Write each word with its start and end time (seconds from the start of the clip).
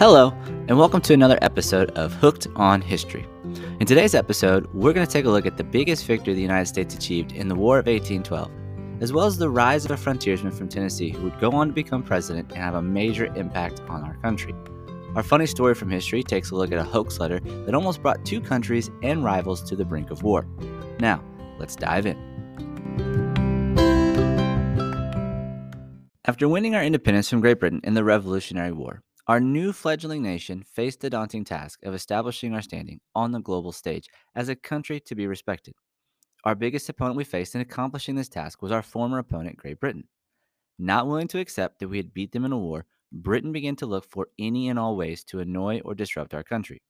Hello, 0.00 0.32
and 0.66 0.78
welcome 0.78 1.02
to 1.02 1.12
another 1.12 1.38
episode 1.42 1.90
of 1.90 2.14
Hooked 2.14 2.46
on 2.56 2.80
History. 2.80 3.26
In 3.80 3.86
today's 3.86 4.14
episode, 4.14 4.66
we're 4.72 4.94
going 4.94 5.06
to 5.06 5.12
take 5.12 5.26
a 5.26 5.30
look 5.30 5.44
at 5.44 5.58
the 5.58 5.62
biggest 5.62 6.06
victory 6.06 6.32
the 6.32 6.40
United 6.40 6.64
States 6.64 6.94
achieved 6.94 7.32
in 7.32 7.48
the 7.48 7.54
War 7.54 7.78
of 7.78 7.84
1812, 7.84 8.50
as 9.02 9.12
well 9.12 9.26
as 9.26 9.36
the 9.36 9.50
rise 9.50 9.84
of 9.84 9.90
a 9.90 9.98
frontiersman 9.98 10.52
from 10.52 10.70
Tennessee 10.70 11.10
who 11.10 11.24
would 11.24 11.38
go 11.38 11.50
on 11.50 11.66
to 11.66 11.74
become 11.74 12.02
president 12.02 12.48
and 12.48 12.56
have 12.56 12.76
a 12.76 12.80
major 12.80 13.26
impact 13.34 13.82
on 13.90 14.02
our 14.02 14.16
country. 14.22 14.54
Our 15.16 15.22
funny 15.22 15.44
story 15.44 15.74
from 15.74 15.90
history 15.90 16.22
takes 16.22 16.50
a 16.50 16.54
look 16.54 16.72
at 16.72 16.78
a 16.78 16.82
hoax 16.82 17.20
letter 17.20 17.40
that 17.40 17.74
almost 17.74 18.00
brought 18.00 18.24
two 18.24 18.40
countries 18.40 18.90
and 19.02 19.22
rivals 19.22 19.62
to 19.64 19.76
the 19.76 19.84
brink 19.84 20.10
of 20.10 20.22
war. 20.22 20.46
Now, 20.98 21.22
let's 21.58 21.76
dive 21.76 22.06
in. 22.06 22.16
After 26.24 26.48
winning 26.48 26.74
our 26.74 26.82
independence 26.82 27.28
from 27.28 27.42
Great 27.42 27.60
Britain 27.60 27.82
in 27.84 27.92
the 27.92 28.02
Revolutionary 28.02 28.72
War, 28.72 29.02
our 29.30 29.38
new 29.38 29.72
fledgling 29.72 30.24
nation 30.24 30.64
faced 30.64 30.98
the 30.98 31.08
daunting 31.08 31.44
task 31.44 31.84
of 31.84 31.94
establishing 31.94 32.52
our 32.52 32.60
standing 32.60 32.98
on 33.14 33.30
the 33.30 33.38
global 33.38 33.70
stage 33.70 34.08
as 34.34 34.48
a 34.48 34.56
country 34.56 34.98
to 34.98 35.14
be 35.14 35.28
respected. 35.28 35.72
Our 36.42 36.56
biggest 36.56 36.88
opponent 36.88 37.16
we 37.16 37.22
faced 37.22 37.54
in 37.54 37.60
accomplishing 37.60 38.16
this 38.16 38.28
task 38.28 38.60
was 38.60 38.72
our 38.72 38.82
former 38.82 39.18
opponent, 39.18 39.56
Great 39.56 39.78
Britain. 39.78 40.08
Not 40.80 41.06
willing 41.06 41.28
to 41.28 41.38
accept 41.38 41.78
that 41.78 41.86
we 41.86 41.98
had 41.98 42.12
beat 42.12 42.32
them 42.32 42.44
in 42.44 42.50
a 42.50 42.58
war, 42.58 42.86
Britain 43.12 43.52
began 43.52 43.76
to 43.76 43.86
look 43.86 44.04
for 44.10 44.26
any 44.36 44.68
and 44.68 44.80
all 44.80 44.96
ways 44.96 45.22
to 45.26 45.38
annoy 45.38 45.80
or 45.84 45.94
disrupt 45.94 46.34
our 46.34 46.42
country. 46.42 46.82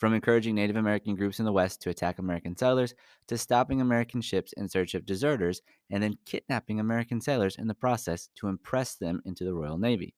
From 0.00 0.14
encouraging 0.14 0.56
Native 0.56 0.74
American 0.74 1.14
groups 1.14 1.38
in 1.38 1.44
the 1.44 1.52
West 1.52 1.80
to 1.82 1.90
attack 1.90 2.18
American 2.18 2.56
settlers, 2.56 2.92
to 3.28 3.38
stopping 3.38 3.80
American 3.80 4.20
ships 4.20 4.52
in 4.54 4.68
search 4.68 4.94
of 4.94 5.06
deserters, 5.06 5.62
and 5.90 6.02
then 6.02 6.18
kidnapping 6.26 6.80
American 6.80 7.20
sailors 7.20 7.54
in 7.54 7.68
the 7.68 7.72
process 7.72 8.30
to 8.34 8.48
impress 8.48 8.96
them 8.96 9.22
into 9.24 9.44
the 9.44 9.54
Royal 9.54 9.78
Navy. 9.78 10.12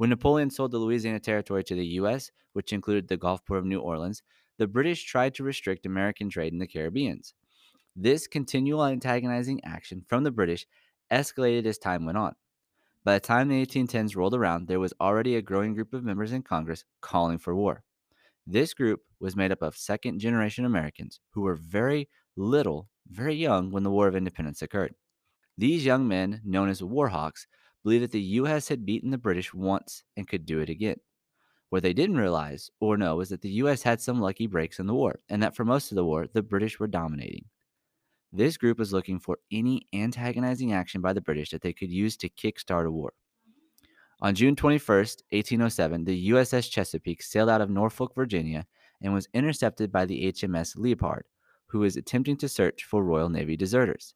When 0.00 0.08
Napoleon 0.08 0.48
sold 0.48 0.70
the 0.70 0.78
Louisiana 0.78 1.20
Territory 1.20 1.62
to 1.64 1.74
the 1.74 1.84
U.S., 1.98 2.30
which 2.54 2.72
included 2.72 3.06
the 3.06 3.18
Gulf 3.18 3.44
port 3.44 3.58
of 3.58 3.66
New 3.66 3.80
Orleans, 3.80 4.22
the 4.56 4.66
British 4.66 5.04
tried 5.04 5.34
to 5.34 5.44
restrict 5.44 5.84
American 5.84 6.30
trade 6.30 6.54
in 6.54 6.58
the 6.58 6.66
Caribbean. 6.66 7.20
This 7.94 8.26
continual 8.26 8.86
antagonizing 8.86 9.62
action 9.62 10.02
from 10.08 10.24
the 10.24 10.30
British 10.30 10.66
escalated 11.12 11.66
as 11.66 11.76
time 11.76 12.06
went 12.06 12.16
on. 12.16 12.34
By 13.04 13.12
the 13.12 13.20
time 13.20 13.48
the 13.48 13.62
1810s 13.66 14.16
rolled 14.16 14.32
around, 14.32 14.68
there 14.68 14.80
was 14.80 14.94
already 15.02 15.36
a 15.36 15.42
growing 15.42 15.74
group 15.74 15.92
of 15.92 16.02
members 16.02 16.32
in 16.32 16.40
Congress 16.40 16.82
calling 17.02 17.36
for 17.36 17.54
war. 17.54 17.84
This 18.46 18.72
group 18.72 19.02
was 19.20 19.36
made 19.36 19.52
up 19.52 19.60
of 19.60 19.76
second 19.76 20.18
generation 20.18 20.64
Americans 20.64 21.20
who 21.32 21.42
were 21.42 21.56
very 21.56 22.08
little, 22.38 22.88
very 23.06 23.34
young 23.34 23.70
when 23.70 23.82
the 23.82 23.90
War 23.90 24.08
of 24.08 24.16
Independence 24.16 24.62
occurred. 24.62 24.94
These 25.58 25.84
young 25.84 26.08
men, 26.08 26.40
known 26.42 26.70
as 26.70 26.82
war 26.82 27.08
hawks, 27.08 27.46
believed 27.82 28.04
that 28.04 28.12
the 28.12 28.20
U.S. 28.20 28.68
had 28.68 28.86
beaten 28.86 29.10
the 29.10 29.18
British 29.18 29.54
once 29.54 30.02
and 30.16 30.28
could 30.28 30.46
do 30.46 30.60
it 30.60 30.68
again. 30.68 31.00
What 31.70 31.82
they 31.82 31.92
didn't 31.92 32.18
realize 32.18 32.70
or 32.80 32.96
know 32.96 33.16
was 33.16 33.28
that 33.28 33.42
the 33.42 33.50
U.S. 33.50 33.82
had 33.82 34.00
some 34.00 34.20
lucky 34.20 34.46
breaks 34.46 34.78
in 34.78 34.86
the 34.86 34.94
war, 34.94 35.20
and 35.28 35.42
that 35.42 35.54
for 35.54 35.64
most 35.64 35.92
of 35.92 35.96
the 35.96 36.04
war, 36.04 36.26
the 36.32 36.42
British 36.42 36.80
were 36.80 36.88
dominating. 36.88 37.44
This 38.32 38.56
group 38.56 38.78
was 38.78 38.92
looking 38.92 39.18
for 39.18 39.38
any 39.50 39.86
antagonizing 39.92 40.72
action 40.72 41.00
by 41.00 41.12
the 41.12 41.20
British 41.20 41.50
that 41.50 41.62
they 41.62 41.72
could 41.72 41.90
use 41.90 42.16
to 42.18 42.28
kickstart 42.28 42.86
a 42.86 42.90
war. 42.90 43.12
On 44.22 44.34
June 44.34 44.54
21, 44.54 44.78
1807, 44.98 46.04
the 46.04 46.30
USS 46.30 46.70
Chesapeake 46.70 47.22
sailed 47.22 47.48
out 47.48 47.60
of 47.60 47.70
Norfolk, 47.70 48.14
Virginia, 48.14 48.66
and 49.00 49.14
was 49.14 49.28
intercepted 49.32 49.90
by 49.90 50.04
the 50.04 50.30
HMS 50.32 50.74
Leopard, 50.76 51.24
who 51.66 51.78
was 51.78 51.96
attempting 51.96 52.36
to 52.36 52.48
search 52.48 52.84
for 52.84 53.02
Royal 53.02 53.28
Navy 53.28 53.56
deserters. 53.56 54.14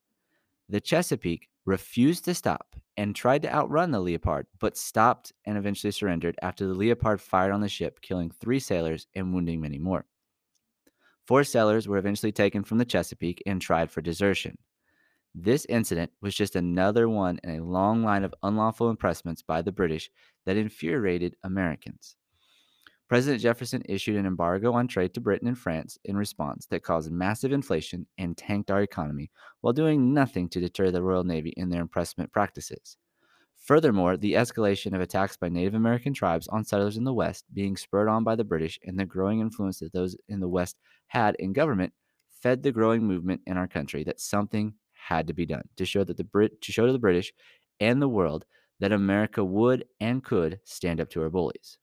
The 0.69 0.81
Chesapeake 0.81 1.49
refused 1.65 2.25
to 2.25 2.35
stop 2.35 2.77
and 2.97 3.15
tried 3.15 3.43
to 3.43 3.53
outrun 3.53 3.91
the 3.91 4.01
Leopard, 4.01 4.47
but 4.61 4.77
stopped 4.77 5.33
and 5.45 5.59
eventually 5.59 5.91
surrendered 5.91 6.39
after 6.43 6.67
the 6.67 6.75
Leopard 6.75 7.21
fired 7.21 7.53
on 7.53 7.61
the 7.61 7.69
ship, 7.69 8.01
killing 8.01 8.31
three 8.31 8.61
sailors 8.61 9.07
and 9.15 9.33
wounding 9.33 9.61
many 9.61 9.79
more. 9.79 10.07
Four 11.27 11.45
sailors 11.45 11.89
were 11.89 11.97
eventually 11.97 12.33
taken 12.33 12.65
from 12.65 12.79
the 12.79 12.85
Chesapeake 12.85 13.43
and 13.47 13.61
tried 13.61 13.91
for 13.91 14.03
desertion. 14.03 14.59
This 15.35 15.65
incident 15.69 16.13
was 16.21 16.35
just 16.35 16.55
another 16.55 17.09
one 17.09 17.41
in 17.43 17.51
a 17.51 17.65
long 17.65 18.05
line 18.05 18.25
of 18.25 18.35
unlawful 18.43 18.91
impressments 18.91 19.43
by 19.43 19.63
the 19.63 19.73
British 19.73 20.11
that 20.45 20.57
infuriated 20.57 21.35
Americans. 21.43 22.17
President 23.15 23.41
Jefferson 23.41 23.81
issued 23.89 24.17
an 24.17 24.27
embargo 24.27 24.73
on 24.73 24.89
trade 24.89 25.15
to 25.15 25.21
Britain 25.21 25.47
and 25.47 25.57
France 25.57 25.97
in 26.05 26.17
response 26.17 26.67
that 26.67 26.83
caused 26.83 27.13
massive 27.13 27.53
inflation 27.53 28.09
and 28.19 28.37
tanked 28.37 28.73
our 28.73 28.83
economy 28.83 29.31
while 29.61 29.73
doing 29.73 30.13
nothing 30.13 30.49
to 30.49 30.59
deter 30.59 30.91
the 30.91 31.01
Royal 31.01 31.23
Navy 31.23 31.55
in 31.57 31.69
their 31.69 31.81
impressment 31.81 32.33
practices. 32.33 32.97
Furthermore, 33.57 34.17
the 34.17 34.33
escalation 34.33 34.97
of 34.97 35.01
attacks 35.01 35.37
by 35.37 35.49
Native 35.49 35.75
American 35.75 36.13
tribes 36.13 36.49
on 36.49 36.65
settlers 36.65 36.97
in 36.97 37.05
the 37.05 37.15
West, 37.15 37.45
being 37.53 37.77
spurred 37.77 38.09
on 38.09 38.25
by 38.25 38.35
the 38.35 38.43
British 38.43 38.81
and 38.83 38.99
the 38.99 39.07
growing 39.07 39.39
influence 39.39 39.79
that 39.79 39.93
those 39.93 40.17
in 40.29 40.41
the 40.41 40.49
West 40.49 40.77
had 41.07 41.37
in 41.39 41.53
government, 41.53 41.93
fed 42.43 42.65
the 42.65 42.73
growing 42.73 43.05
movement 43.05 43.43
in 43.47 43.57
our 43.57 43.69
country 43.69 44.03
that 44.03 44.19
something 44.19 44.75
had 44.93 45.29
to 45.29 45.33
be 45.33 45.47
done 45.47 45.69
to 45.77 45.85
show 45.85 46.03
that 46.03 46.17
the 46.17 46.25
Brit 46.25 46.61
to 46.63 46.73
show 46.73 46.85
to 46.85 46.93
the 46.93 46.99
British 46.99 47.33
and 47.79 48.03
the 48.03 48.09
world 48.09 48.45
that 48.81 48.91
America 48.91 49.45
would 49.45 49.85
and 50.01 50.25
could 50.25 50.59
stand 50.65 51.01
up 51.01 51.11
to 51.11 51.23
our 51.23 51.31
bullies. 51.31 51.79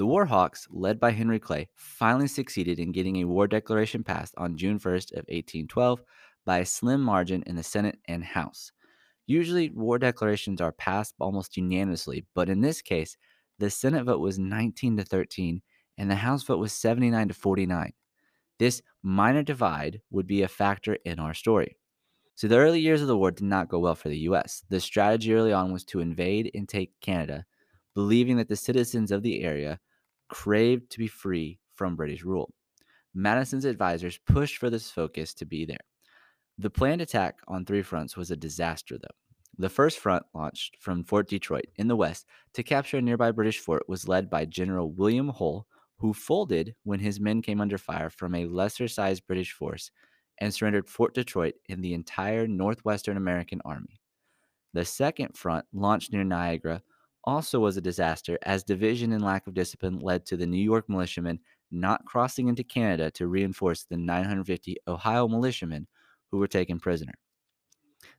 The 0.00 0.06
Warhawks, 0.06 0.66
led 0.70 0.98
by 0.98 1.10
Henry 1.10 1.38
Clay, 1.38 1.68
finally 1.74 2.26
succeeded 2.26 2.78
in 2.78 2.90
getting 2.90 3.16
a 3.16 3.26
war 3.26 3.46
declaration 3.46 4.02
passed 4.02 4.32
on 4.38 4.56
June 4.56 4.78
1st 4.78 5.12
of 5.12 5.26
1812 5.28 6.02
by 6.46 6.60
a 6.60 6.64
slim 6.64 7.02
margin 7.02 7.42
in 7.46 7.54
the 7.54 7.62
Senate 7.62 7.98
and 8.08 8.24
House. 8.24 8.72
Usually, 9.26 9.68
war 9.68 9.98
declarations 9.98 10.62
are 10.62 10.72
passed 10.72 11.16
almost 11.20 11.58
unanimously, 11.58 12.24
but 12.34 12.48
in 12.48 12.62
this 12.62 12.80
case, 12.80 13.18
the 13.58 13.68
Senate 13.68 14.04
vote 14.04 14.20
was 14.20 14.38
19 14.38 14.96
to 14.96 15.04
13 15.04 15.60
and 15.98 16.10
the 16.10 16.14
House 16.14 16.44
vote 16.44 16.60
was 16.60 16.72
79 16.72 17.28
to 17.28 17.34
49. 17.34 17.92
This 18.58 18.80
minor 19.02 19.42
divide 19.42 20.00
would 20.10 20.26
be 20.26 20.40
a 20.40 20.48
factor 20.48 20.96
in 21.04 21.18
our 21.18 21.34
story. 21.34 21.76
So, 22.36 22.48
the 22.48 22.56
early 22.56 22.80
years 22.80 23.02
of 23.02 23.08
the 23.08 23.18
war 23.18 23.32
did 23.32 23.44
not 23.44 23.68
go 23.68 23.78
well 23.78 23.94
for 23.94 24.08
the 24.08 24.20
US. 24.20 24.64
The 24.70 24.80
strategy 24.80 25.34
early 25.34 25.52
on 25.52 25.74
was 25.74 25.84
to 25.84 26.00
invade 26.00 26.50
and 26.54 26.66
take 26.66 26.98
Canada, 27.02 27.44
believing 27.94 28.38
that 28.38 28.48
the 28.48 28.56
citizens 28.56 29.10
of 29.10 29.22
the 29.22 29.42
area 29.42 29.78
craved 30.30 30.90
to 30.90 30.98
be 30.98 31.08
free 31.08 31.58
from 31.74 31.96
British 31.96 32.24
rule. 32.24 32.52
Madison's 33.14 33.64
advisors 33.64 34.18
pushed 34.26 34.58
for 34.58 34.70
this 34.70 34.90
focus 34.90 35.34
to 35.34 35.44
be 35.44 35.64
there. 35.64 35.84
The 36.58 36.70
planned 36.70 37.00
attack 37.00 37.40
on 37.48 37.64
three 37.64 37.82
fronts 37.82 38.16
was 38.16 38.30
a 38.30 38.36
disaster, 38.36 38.96
though. 38.96 39.08
The 39.58 39.68
first 39.68 39.98
front, 39.98 40.24
launched 40.32 40.76
from 40.78 41.04
Fort 41.04 41.28
Detroit 41.28 41.66
in 41.76 41.88
the 41.88 41.96
west 41.96 42.26
to 42.54 42.62
capture 42.62 42.98
a 42.98 43.02
nearby 43.02 43.32
British 43.32 43.58
fort, 43.58 43.88
was 43.88 44.08
led 44.08 44.30
by 44.30 44.44
General 44.44 44.90
William 44.90 45.28
Hull, 45.28 45.66
who 45.98 46.14
folded 46.14 46.74
when 46.84 47.00
his 47.00 47.20
men 47.20 47.42
came 47.42 47.60
under 47.60 47.76
fire 47.76 48.08
from 48.08 48.34
a 48.34 48.46
lesser 48.46 48.88
sized 48.88 49.26
British 49.26 49.52
force 49.52 49.90
and 50.38 50.54
surrendered 50.54 50.88
Fort 50.88 51.12
Detroit 51.12 51.54
in 51.68 51.82
the 51.82 51.92
entire 51.92 52.46
Northwestern 52.46 53.16
American 53.16 53.60
Army. 53.64 54.00
The 54.72 54.84
second 54.84 55.36
front, 55.36 55.66
launched 55.72 56.12
near 56.12 56.24
Niagara, 56.24 56.82
also 57.24 57.60
was 57.60 57.76
a 57.76 57.82
disaster 57.82 58.38
as 58.42 58.62
division 58.62 59.12
and 59.12 59.22
lack 59.22 59.46
of 59.46 59.54
discipline 59.54 59.98
led 59.98 60.26
to 60.26 60.36
the 60.36 60.46
New 60.46 60.62
York 60.62 60.88
militiamen 60.88 61.40
not 61.70 62.04
crossing 62.04 62.48
into 62.48 62.64
Canada 62.64 63.10
to 63.12 63.28
reinforce 63.28 63.84
the 63.84 63.96
950 63.96 64.76
Ohio 64.88 65.28
militiamen 65.28 65.86
who 66.30 66.38
were 66.38 66.48
taken 66.48 66.80
prisoner. 66.80 67.14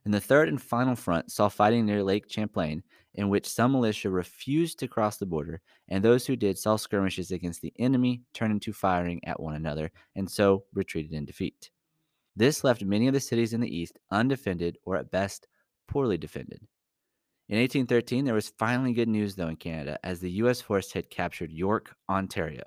And 0.05 0.13
the 0.13 0.21
third 0.21 0.47
and 0.47 0.61
final 0.61 0.95
front 0.95 1.31
saw 1.31 1.49
fighting 1.49 1.85
near 1.85 2.03
Lake 2.03 2.31
Champlain, 2.31 2.83
in 3.15 3.29
which 3.29 3.49
some 3.49 3.71
militia 3.71 4.09
refused 4.09 4.79
to 4.79 4.87
cross 4.87 5.17
the 5.17 5.25
border, 5.25 5.61
and 5.89 6.03
those 6.03 6.25
who 6.25 6.35
did 6.35 6.57
saw 6.57 6.75
skirmishes 6.75 7.31
against 7.31 7.61
the 7.61 7.73
enemy 7.77 8.21
turn 8.33 8.51
into 8.51 8.73
firing 8.73 9.19
at 9.25 9.39
one 9.39 9.55
another, 9.55 9.91
and 10.15 10.29
so 10.29 10.63
retreated 10.73 11.13
in 11.13 11.25
defeat. 11.25 11.71
This 12.35 12.63
left 12.63 12.83
many 12.83 13.07
of 13.07 13.13
the 13.13 13.19
cities 13.19 13.53
in 13.53 13.61
the 13.61 13.75
east 13.75 13.99
undefended 14.09 14.77
or 14.85 14.95
at 14.95 15.11
best 15.11 15.47
poorly 15.87 16.17
defended. 16.17 16.61
In 17.51 17.57
1813, 17.57 18.23
there 18.23 18.33
was 18.33 18.53
finally 18.57 18.93
good 18.93 19.09
news, 19.09 19.35
though, 19.35 19.49
in 19.49 19.57
Canada, 19.57 19.99
as 20.05 20.21
the 20.21 20.31
U.S. 20.43 20.61
force 20.61 20.93
had 20.93 21.09
captured 21.09 21.51
York, 21.51 21.93
Ontario. 22.09 22.63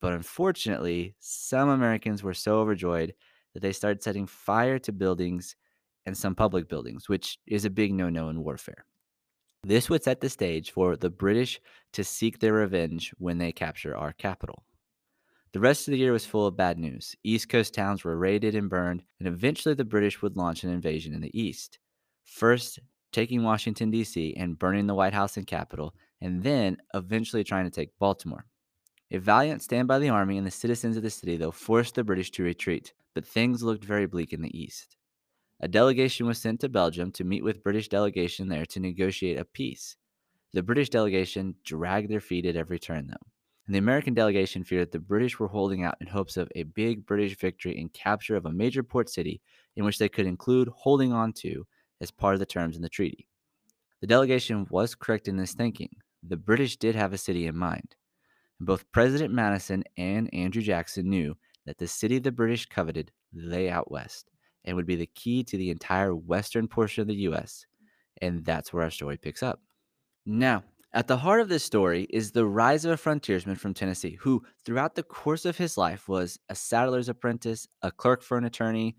But 0.00 0.14
unfortunately, 0.14 1.14
some 1.20 1.68
Americans 1.68 2.22
were 2.22 2.32
so 2.32 2.60
overjoyed 2.60 3.12
that 3.52 3.60
they 3.60 3.72
started 3.72 4.02
setting 4.02 4.26
fire 4.26 4.78
to 4.78 4.92
buildings 4.92 5.54
and 6.06 6.16
some 6.16 6.34
public 6.34 6.66
buildings, 6.66 7.10
which 7.10 7.38
is 7.46 7.66
a 7.66 7.70
big 7.70 7.92
no 7.92 8.08
no 8.08 8.30
in 8.30 8.42
warfare. 8.42 8.86
This 9.64 9.90
would 9.90 10.02
set 10.02 10.22
the 10.22 10.30
stage 10.30 10.70
for 10.70 10.96
the 10.96 11.10
British 11.10 11.60
to 11.92 12.02
seek 12.02 12.38
their 12.38 12.54
revenge 12.54 13.12
when 13.18 13.36
they 13.36 13.52
capture 13.52 13.94
our 13.94 14.14
capital. 14.14 14.64
The 15.52 15.60
rest 15.60 15.86
of 15.86 15.92
the 15.92 15.98
year 15.98 16.12
was 16.12 16.24
full 16.24 16.46
of 16.46 16.56
bad 16.56 16.78
news. 16.78 17.14
East 17.22 17.50
Coast 17.50 17.74
towns 17.74 18.02
were 18.02 18.16
raided 18.16 18.54
and 18.54 18.70
burned, 18.70 19.02
and 19.18 19.28
eventually 19.28 19.74
the 19.74 19.84
British 19.84 20.22
would 20.22 20.38
launch 20.38 20.64
an 20.64 20.70
invasion 20.70 21.12
in 21.12 21.20
the 21.20 21.38
East. 21.38 21.78
First, 22.24 22.78
taking 23.12 23.42
Washington, 23.42 23.90
D.C., 23.90 24.34
and 24.36 24.58
burning 24.58 24.86
the 24.86 24.94
White 24.94 25.14
House 25.14 25.36
and 25.36 25.46
Capitol, 25.46 25.94
and 26.20 26.42
then 26.42 26.76
eventually 26.94 27.44
trying 27.44 27.64
to 27.64 27.70
take 27.70 27.98
Baltimore. 27.98 28.46
A 29.10 29.18
valiant 29.18 29.62
stand 29.62 29.88
by 29.88 29.98
the 29.98 30.08
army 30.08 30.38
and 30.38 30.46
the 30.46 30.52
citizens 30.52 30.96
of 30.96 31.02
the 31.02 31.10
city, 31.10 31.36
though, 31.36 31.50
forced 31.50 31.96
the 31.96 32.04
British 32.04 32.30
to 32.32 32.44
retreat, 32.44 32.92
but 33.14 33.26
things 33.26 33.62
looked 33.62 33.84
very 33.84 34.06
bleak 34.06 34.32
in 34.32 34.42
the 34.42 34.56
east. 34.56 34.96
A 35.60 35.68
delegation 35.68 36.26
was 36.26 36.38
sent 36.38 36.60
to 36.60 36.68
Belgium 36.68 37.10
to 37.12 37.24
meet 37.24 37.44
with 37.44 37.62
British 37.62 37.88
delegation 37.88 38.48
there 38.48 38.64
to 38.66 38.80
negotiate 38.80 39.38
a 39.38 39.44
peace. 39.44 39.96
The 40.52 40.62
British 40.62 40.88
delegation 40.88 41.54
dragged 41.64 42.10
their 42.10 42.20
feet 42.20 42.46
at 42.46 42.56
every 42.56 42.78
turn, 42.78 43.08
though. 43.08 43.26
And 43.66 43.74
the 43.74 43.78
American 43.78 44.14
delegation 44.14 44.64
feared 44.64 44.82
that 44.82 44.92
the 44.92 44.98
British 44.98 45.38
were 45.38 45.48
holding 45.48 45.84
out 45.84 45.96
in 46.00 46.06
hopes 46.06 46.36
of 46.36 46.50
a 46.54 46.62
big 46.62 47.06
British 47.06 47.36
victory 47.38 47.78
and 47.78 47.92
capture 47.92 48.36
of 48.36 48.46
a 48.46 48.52
major 48.52 48.82
port 48.82 49.08
city 49.08 49.40
in 49.76 49.84
which 49.84 49.98
they 49.98 50.08
could 50.08 50.26
include 50.26 50.68
holding 50.68 51.12
on 51.12 51.32
to 51.34 51.66
as 52.00 52.10
part 52.10 52.34
of 52.34 52.40
the 52.40 52.46
terms 52.46 52.76
in 52.76 52.82
the 52.82 52.88
treaty. 52.88 53.28
The 54.00 54.06
delegation 54.06 54.66
was 54.70 54.94
correct 54.94 55.28
in 55.28 55.36
this 55.36 55.52
thinking. 55.52 55.90
The 56.22 56.36
British 56.36 56.76
did 56.76 56.94
have 56.94 57.12
a 57.12 57.18
city 57.18 57.46
in 57.46 57.56
mind. 57.56 57.96
Both 58.60 58.90
President 58.92 59.32
Madison 59.32 59.84
and 59.96 60.32
Andrew 60.34 60.62
Jackson 60.62 61.08
knew 61.08 61.36
that 61.66 61.78
the 61.78 61.88
city 61.88 62.18
the 62.18 62.32
British 62.32 62.66
coveted 62.66 63.12
lay 63.32 63.70
out 63.70 63.90
west 63.90 64.30
and 64.64 64.76
would 64.76 64.86
be 64.86 64.96
the 64.96 65.06
key 65.06 65.42
to 65.44 65.56
the 65.56 65.70
entire 65.70 66.14
western 66.14 66.68
portion 66.68 67.02
of 67.02 67.08
the 67.08 67.14
U.S. 67.14 67.64
And 68.20 68.44
that's 68.44 68.72
where 68.72 68.82
our 68.82 68.90
story 68.90 69.16
picks 69.16 69.42
up. 69.42 69.60
Now, 70.26 70.62
at 70.92 71.06
the 71.06 71.16
heart 71.16 71.40
of 71.40 71.48
this 71.48 71.64
story 71.64 72.06
is 72.10 72.32
the 72.32 72.44
rise 72.44 72.84
of 72.84 72.90
a 72.90 72.96
frontiersman 72.96 73.56
from 73.56 73.72
Tennessee 73.72 74.18
who, 74.20 74.42
throughout 74.64 74.94
the 74.94 75.02
course 75.02 75.44
of 75.44 75.56
his 75.56 75.78
life, 75.78 76.08
was 76.08 76.38
a 76.48 76.54
saddler's 76.54 77.08
apprentice, 77.08 77.68
a 77.82 77.90
clerk 77.90 78.22
for 78.22 78.36
an 78.36 78.44
attorney, 78.44 78.96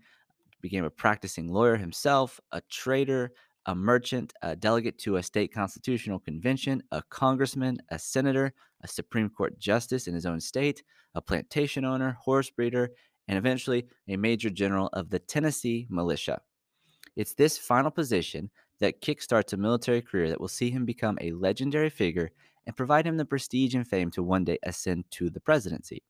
became 0.62 0.84
a 0.84 0.90
practicing 0.90 1.48
lawyer 1.48 1.76
himself, 1.76 2.40
a 2.52 2.62
trader, 2.70 3.32
a 3.66 3.74
merchant, 3.74 4.32
a 4.42 4.56
delegate 4.56 4.98
to 4.98 5.16
a 5.16 5.22
state 5.22 5.52
constitutional 5.52 6.18
convention, 6.18 6.82
a 6.90 7.02
congressman, 7.10 7.78
a 7.90 7.98
senator, 7.98 8.54
a 8.82 8.88
Supreme 8.88 9.28
Court 9.28 9.58
justice 9.58 10.06
in 10.06 10.14
his 10.14 10.26
own 10.26 10.40
state, 10.40 10.82
a 11.14 11.20
plantation 11.20 11.84
owner, 11.84 12.16
horse 12.20 12.50
breeder, 12.50 12.90
and 13.28 13.38
eventually 13.38 13.86
a 14.08 14.16
major 14.16 14.50
general 14.50 14.88
of 14.92 15.10
the 15.10 15.18
Tennessee 15.18 15.86
militia. 15.90 16.40
It's 17.14 17.34
this 17.34 17.58
final 17.58 17.90
position 17.90 18.50
that 18.80 19.00
kickstarts 19.00 19.52
a 19.52 19.56
military 19.56 20.00
career 20.00 20.28
that 20.28 20.40
will 20.40 20.48
see 20.48 20.70
him 20.70 20.84
become 20.84 21.18
a 21.20 21.32
legendary 21.32 21.90
figure 21.90 22.32
and 22.66 22.76
provide 22.76 23.06
him 23.06 23.16
the 23.16 23.24
prestige 23.24 23.74
and 23.74 23.86
fame 23.86 24.10
to 24.12 24.22
one 24.22 24.44
day 24.44 24.58
ascend 24.62 25.04
to 25.10 25.30
the 25.30 25.40
presidency. 25.40 26.02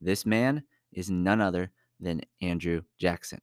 This 0.00 0.24
man 0.24 0.62
is 0.92 1.10
none 1.10 1.40
other 1.40 1.70
than 2.00 2.22
Andrew 2.40 2.82
Jackson. 2.98 3.40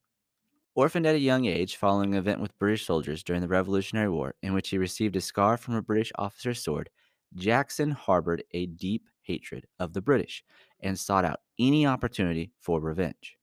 Orphaned 0.78 1.08
at 1.08 1.16
a 1.16 1.20
young 1.20 1.46
age 1.46 1.76
following 1.76 2.14
an 2.14 2.20
event 2.20 2.40
with 2.40 2.60
British 2.60 2.86
soldiers 2.86 3.24
during 3.24 3.42
the 3.42 3.48
Revolutionary 3.48 4.10
War, 4.10 4.36
in 4.44 4.54
which 4.54 4.70
he 4.70 4.78
received 4.78 5.16
a 5.16 5.22
scar 5.22 5.58
from 5.58 5.74
a 5.74 5.82
British 5.82 6.12
officer's 6.20 6.62
sword, 6.62 6.92
Jackson 7.34 7.90
harbored 7.90 8.44
a 8.52 8.68
deep 8.68 9.08
hatred 9.24 9.66
of 9.80 9.94
the 9.94 10.04
British 10.04 10.44
and 10.80 11.00
sought 11.00 11.26
out 11.26 11.40
any 11.58 11.88
opportunity 11.88 12.52
for 12.60 12.80
revenge. 12.80 13.40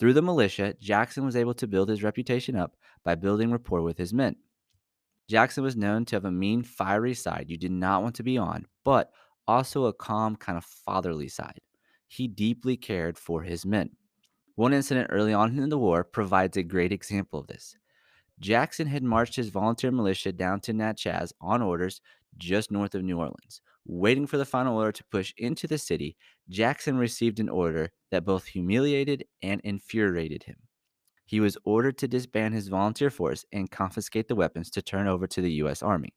Through 0.00 0.14
the 0.14 0.22
militia, 0.22 0.74
Jackson 0.80 1.24
was 1.24 1.36
able 1.36 1.54
to 1.54 1.68
build 1.68 1.88
his 1.88 2.02
reputation 2.02 2.56
up 2.56 2.74
by 3.04 3.14
building 3.14 3.52
rapport 3.52 3.82
with 3.82 3.96
his 3.96 4.12
men. 4.12 4.34
Jackson 5.28 5.62
was 5.62 5.76
known 5.76 6.04
to 6.06 6.16
have 6.16 6.24
a 6.24 6.32
mean, 6.32 6.64
fiery 6.64 7.14
side 7.14 7.48
you 7.48 7.56
did 7.56 7.70
not 7.70 8.02
want 8.02 8.16
to 8.16 8.24
be 8.24 8.36
on, 8.36 8.66
but 8.82 9.12
also 9.46 9.84
a 9.84 9.92
calm, 9.92 10.34
kind 10.34 10.58
of 10.58 10.64
fatherly 10.64 11.28
side. 11.28 11.60
He 12.08 12.26
deeply 12.26 12.76
cared 12.76 13.18
for 13.18 13.42
his 13.42 13.64
men. 13.64 13.90
One 14.56 14.72
incident 14.72 15.08
early 15.10 15.34
on 15.34 15.58
in 15.58 15.68
the 15.68 15.78
war 15.78 16.02
provides 16.02 16.56
a 16.56 16.62
great 16.62 16.90
example 16.90 17.38
of 17.38 17.46
this. 17.46 17.76
Jackson 18.40 18.86
had 18.86 19.02
marched 19.02 19.36
his 19.36 19.50
volunteer 19.50 19.90
militia 19.90 20.32
down 20.32 20.60
to 20.60 20.72
Natchez 20.72 21.32
on 21.42 21.60
orders 21.60 22.00
just 22.38 22.70
north 22.70 22.94
of 22.94 23.02
New 23.02 23.18
Orleans. 23.18 23.60
Waiting 23.84 24.26
for 24.26 24.38
the 24.38 24.46
final 24.46 24.78
order 24.78 24.92
to 24.92 25.04
push 25.04 25.34
into 25.36 25.66
the 25.66 25.76
city, 25.76 26.16
Jackson 26.48 26.96
received 26.96 27.38
an 27.38 27.50
order 27.50 27.92
that 28.10 28.24
both 28.24 28.46
humiliated 28.46 29.26
and 29.42 29.60
infuriated 29.60 30.44
him. 30.44 30.56
He 31.26 31.38
was 31.38 31.58
ordered 31.64 31.98
to 31.98 32.08
disband 32.08 32.54
his 32.54 32.68
volunteer 32.68 33.10
force 33.10 33.44
and 33.52 33.70
confiscate 33.70 34.28
the 34.28 34.34
weapons 34.34 34.70
to 34.70 34.82
turn 34.82 35.06
over 35.06 35.26
to 35.26 35.42
the 35.42 35.52
U.S. 35.52 35.82
Army. 35.82 36.14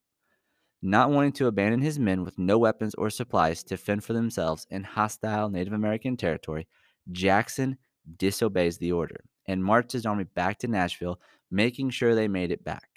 Not 0.81 1.11
wanting 1.11 1.33
to 1.33 1.47
abandon 1.47 1.81
his 1.81 1.99
men 1.99 2.23
with 2.23 2.39
no 2.39 2.57
weapons 2.57 2.95
or 2.95 3.09
supplies 3.09 3.63
to 3.65 3.75
fend 3.75 4.03
for 4.03 4.13
themselves 4.13 4.65
in 4.69 4.83
hostile 4.83 5.49
Native 5.49 5.73
American 5.73 6.15
territory, 6.15 6.67
Jackson 7.11 7.77
disobeys 8.17 8.77
the 8.77 8.91
order 8.91 9.23
and 9.47 9.63
marched 9.63 9.91
his 9.91 10.05
army 10.05 10.23
back 10.23 10.59
to 10.59 10.67
Nashville, 10.67 11.19
making 11.51 11.89
sure 11.89 12.15
they 12.15 12.27
made 12.27 12.51
it 12.51 12.63
back. 12.63 12.87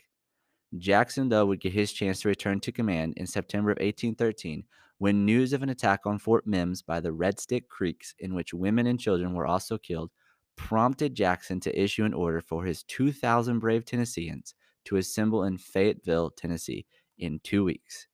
Jackson, 0.78 1.28
though, 1.28 1.46
would 1.46 1.60
get 1.60 1.72
his 1.72 1.92
chance 1.92 2.20
to 2.20 2.28
return 2.28 2.60
to 2.60 2.72
command 2.72 3.14
in 3.16 3.26
September 3.26 3.70
of 3.70 3.76
1813 3.76 4.64
when 4.98 5.24
news 5.24 5.52
of 5.52 5.62
an 5.62 5.68
attack 5.68 6.00
on 6.06 6.18
Fort 6.18 6.46
Mims 6.46 6.80
by 6.80 7.00
the 7.00 7.12
Red 7.12 7.40
Stick 7.40 7.68
Creeks, 7.68 8.14
in 8.20 8.34
which 8.34 8.54
women 8.54 8.86
and 8.86 9.00
children 9.00 9.34
were 9.34 9.46
also 9.46 9.76
killed, 9.76 10.10
prompted 10.56 11.14
Jackson 11.14 11.60
to 11.60 11.82
issue 11.82 12.04
an 12.04 12.14
order 12.14 12.40
for 12.40 12.64
his 12.64 12.84
2,000 12.84 13.58
brave 13.58 13.84
Tennesseans 13.84 14.54
to 14.84 14.96
assemble 14.96 15.44
in 15.44 15.58
Fayetteville, 15.58 16.30
Tennessee, 16.30 16.86
in 17.18 17.40
two 17.42 17.64
weeks. 17.64 18.06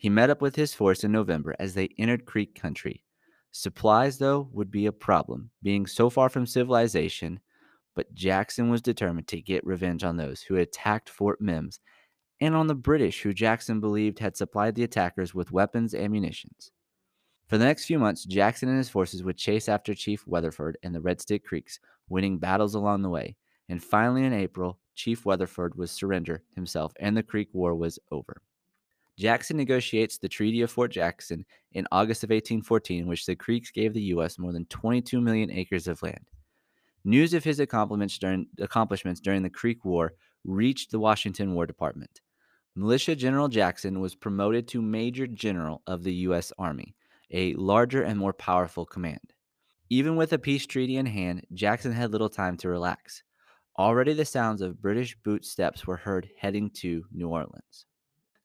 He 0.00 0.08
met 0.08 0.30
up 0.30 0.40
with 0.40 0.56
his 0.56 0.72
force 0.72 1.04
in 1.04 1.12
November 1.12 1.54
as 1.58 1.74
they 1.74 1.90
entered 1.98 2.24
Creek 2.24 2.54
country. 2.54 3.04
Supplies, 3.52 4.18
though, 4.18 4.48
would 4.52 4.70
be 4.70 4.86
a 4.86 4.92
problem, 4.92 5.50
being 5.62 5.86
so 5.86 6.08
far 6.08 6.28
from 6.28 6.46
civilization, 6.46 7.40
but 7.94 8.14
Jackson 8.14 8.70
was 8.70 8.80
determined 8.80 9.26
to 9.28 9.42
get 9.42 9.66
revenge 9.66 10.04
on 10.04 10.16
those 10.16 10.42
who 10.42 10.56
attacked 10.56 11.08
Fort 11.08 11.40
Mims 11.40 11.80
and 12.40 12.54
on 12.54 12.68
the 12.68 12.74
British, 12.74 13.22
who 13.22 13.34
Jackson 13.34 13.80
believed 13.80 14.18
had 14.18 14.36
supplied 14.36 14.74
the 14.74 14.84
attackers 14.84 15.34
with 15.34 15.52
weapons 15.52 15.94
and 15.94 16.12
munitions. 16.12 16.70
For 17.48 17.58
the 17.58 17.64
next 17.64 17.84
few 17.84 17.98
months, 17.98 18.24
Jackson 18.24 18.68
and 18.68 18.78
his 18.78 18.88
forces 18.88 19.24
would 19.24 19.36
chase 19.36 19.68
after 19.68 19.92
Chief 19.92 20.26
Weatherford 20.26 20.78
and 20.82 20.94
the 20.94 21.00
Red 21.00 21.20
Stick 21.20 21.44
Creeks, 21.44 21.80
winning 22.08 22.38
battles 22.38 22.76
along 22.76 23.02
the 23.02 23.10
way. 23.10 23.36
And 23.68 23.82
finally, 23.82 24.24
in 24.24 24.32
April, 24.32 24.78
Chief 24.94 25.26
Weatherford 25.26 25.74
would 25.74 25.90
surrender 25.90 26.42
himself, 26.54 26.92
and 27.00 27.16
the 27.16 27.22
Creek 27.22 27.48
War 27.52 27.74
was 27.74 27.98
over. 28.12 28.40
Jackson 29.20 29.58
negotiates 29.58 30.16
the 30.16 30.30
Treaty 30.30 30.62
of 30.62 30.70
Fort 30.70 30.90
Jackson 30.90 31.44
in 31.72 31.86
August 31.92 32.24
of 32.24 32.30
1814, 32.30 33.02
in 33.02 33.06
which 33.06 33.26
the 33.26 33.36
Creeks 33.36 33.70
gave 33.70 33.92
the 33.92 34.00
U.S. 34.14 34.38
more 34.38 34.50
than 34.50 34.64
22 34.64 35.20
million 35.20 35.50
acres 35.50 35.86
of 35.88 36.02
land. 36.02 36.30
News 37.04 37.34
of 37.34 37.44
his 37.44 37.60
accomplishments 37.60 38.16
during, 38.16 38.46
accomplishments 38.60 39.20
during 39.20 39.42
the 39.42 39.50
Creek 39.50 39.84
War 39.84 40.14
reached 40.46 40.90
the 40.90 40.98
Washington 40.98 41.52
War 41.52 41.66
Department. 41.66 42.22
Militia 42.74 43.14
General 43.14 43.48
Jackson 43.48 44.00
was 44.00 44.14
promoted 44.14 44.66
to 44.68 44.80
Major 44.80 45.26
General 45.26 45.82
of 45.86 46.02
the 46.02 46.14
U.S. 46.14 46.50
Army, 46.58 46.94
a 47.30 47.52
larger 47.56 48.02
and 48.04 48.18
more 48.18 48.32
powerful 48.32 48.86
command. 48.86 49.34
Even 49.90 50.16
with 50.16 50.32
a 50.32 50.38
peace 50.38 50.64
treaty 50.64 50.96
in 50.96 51.04
hand, 51.04 51.46
Jackson 51.52 51.92
had 51.92 52.10
little 52.10 52.30
time 52.30 52.56
to 52.56 52.70
relax. 52.70 53.22
Already 53.78 54.14
the 54.14 54.24
sounds 54.24 54.62
of 54.62 54.80
British 54.80 55.14
boot 55.22 55.44
steps 55.44 55.86
were 55.86 55.98
heard 55.98 56.30
heading 56.40 56.70
to 56.76 57.04
New 57.12 57.28
Orleans. 57.28 57.84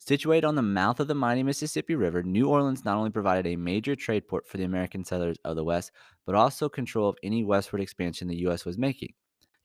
Situated 0.06 0.46
on 0.46 0.54
the 0.54 0.62
mouth 0.62 1.00
of 1.00 1.08
the 1.08 1.16
mighty 1.16 1.42
Mississippi 1.42 1.96
River, 1.96 2.22
New 2.22 2.48
Orleans 2.48 2.86
not 2.86 2.96
only 2.96 3.10
provided 3.10 3.48
a 3.48 3.56
major 3.56 3.96
trade 3.96 4.28
port 4.28 4.48
for 4.48 4.58
the 4.58 4.64
American 4.64 5.04
settlers 5.04 5.38
of 5.44 5.56
the 5.56 5.64
West, 5.64 5.92
but 6.28 6.36
also 6.36 6.70
control 6.70 7.10
of 7.10 7.18
any 7.24 7.44
westward 7.44 7.82
expansion 7.82 8.28
the 8.28 8.36
U.S. 8.42 8.66
was 8.66 8.78
making. 8.78 9.16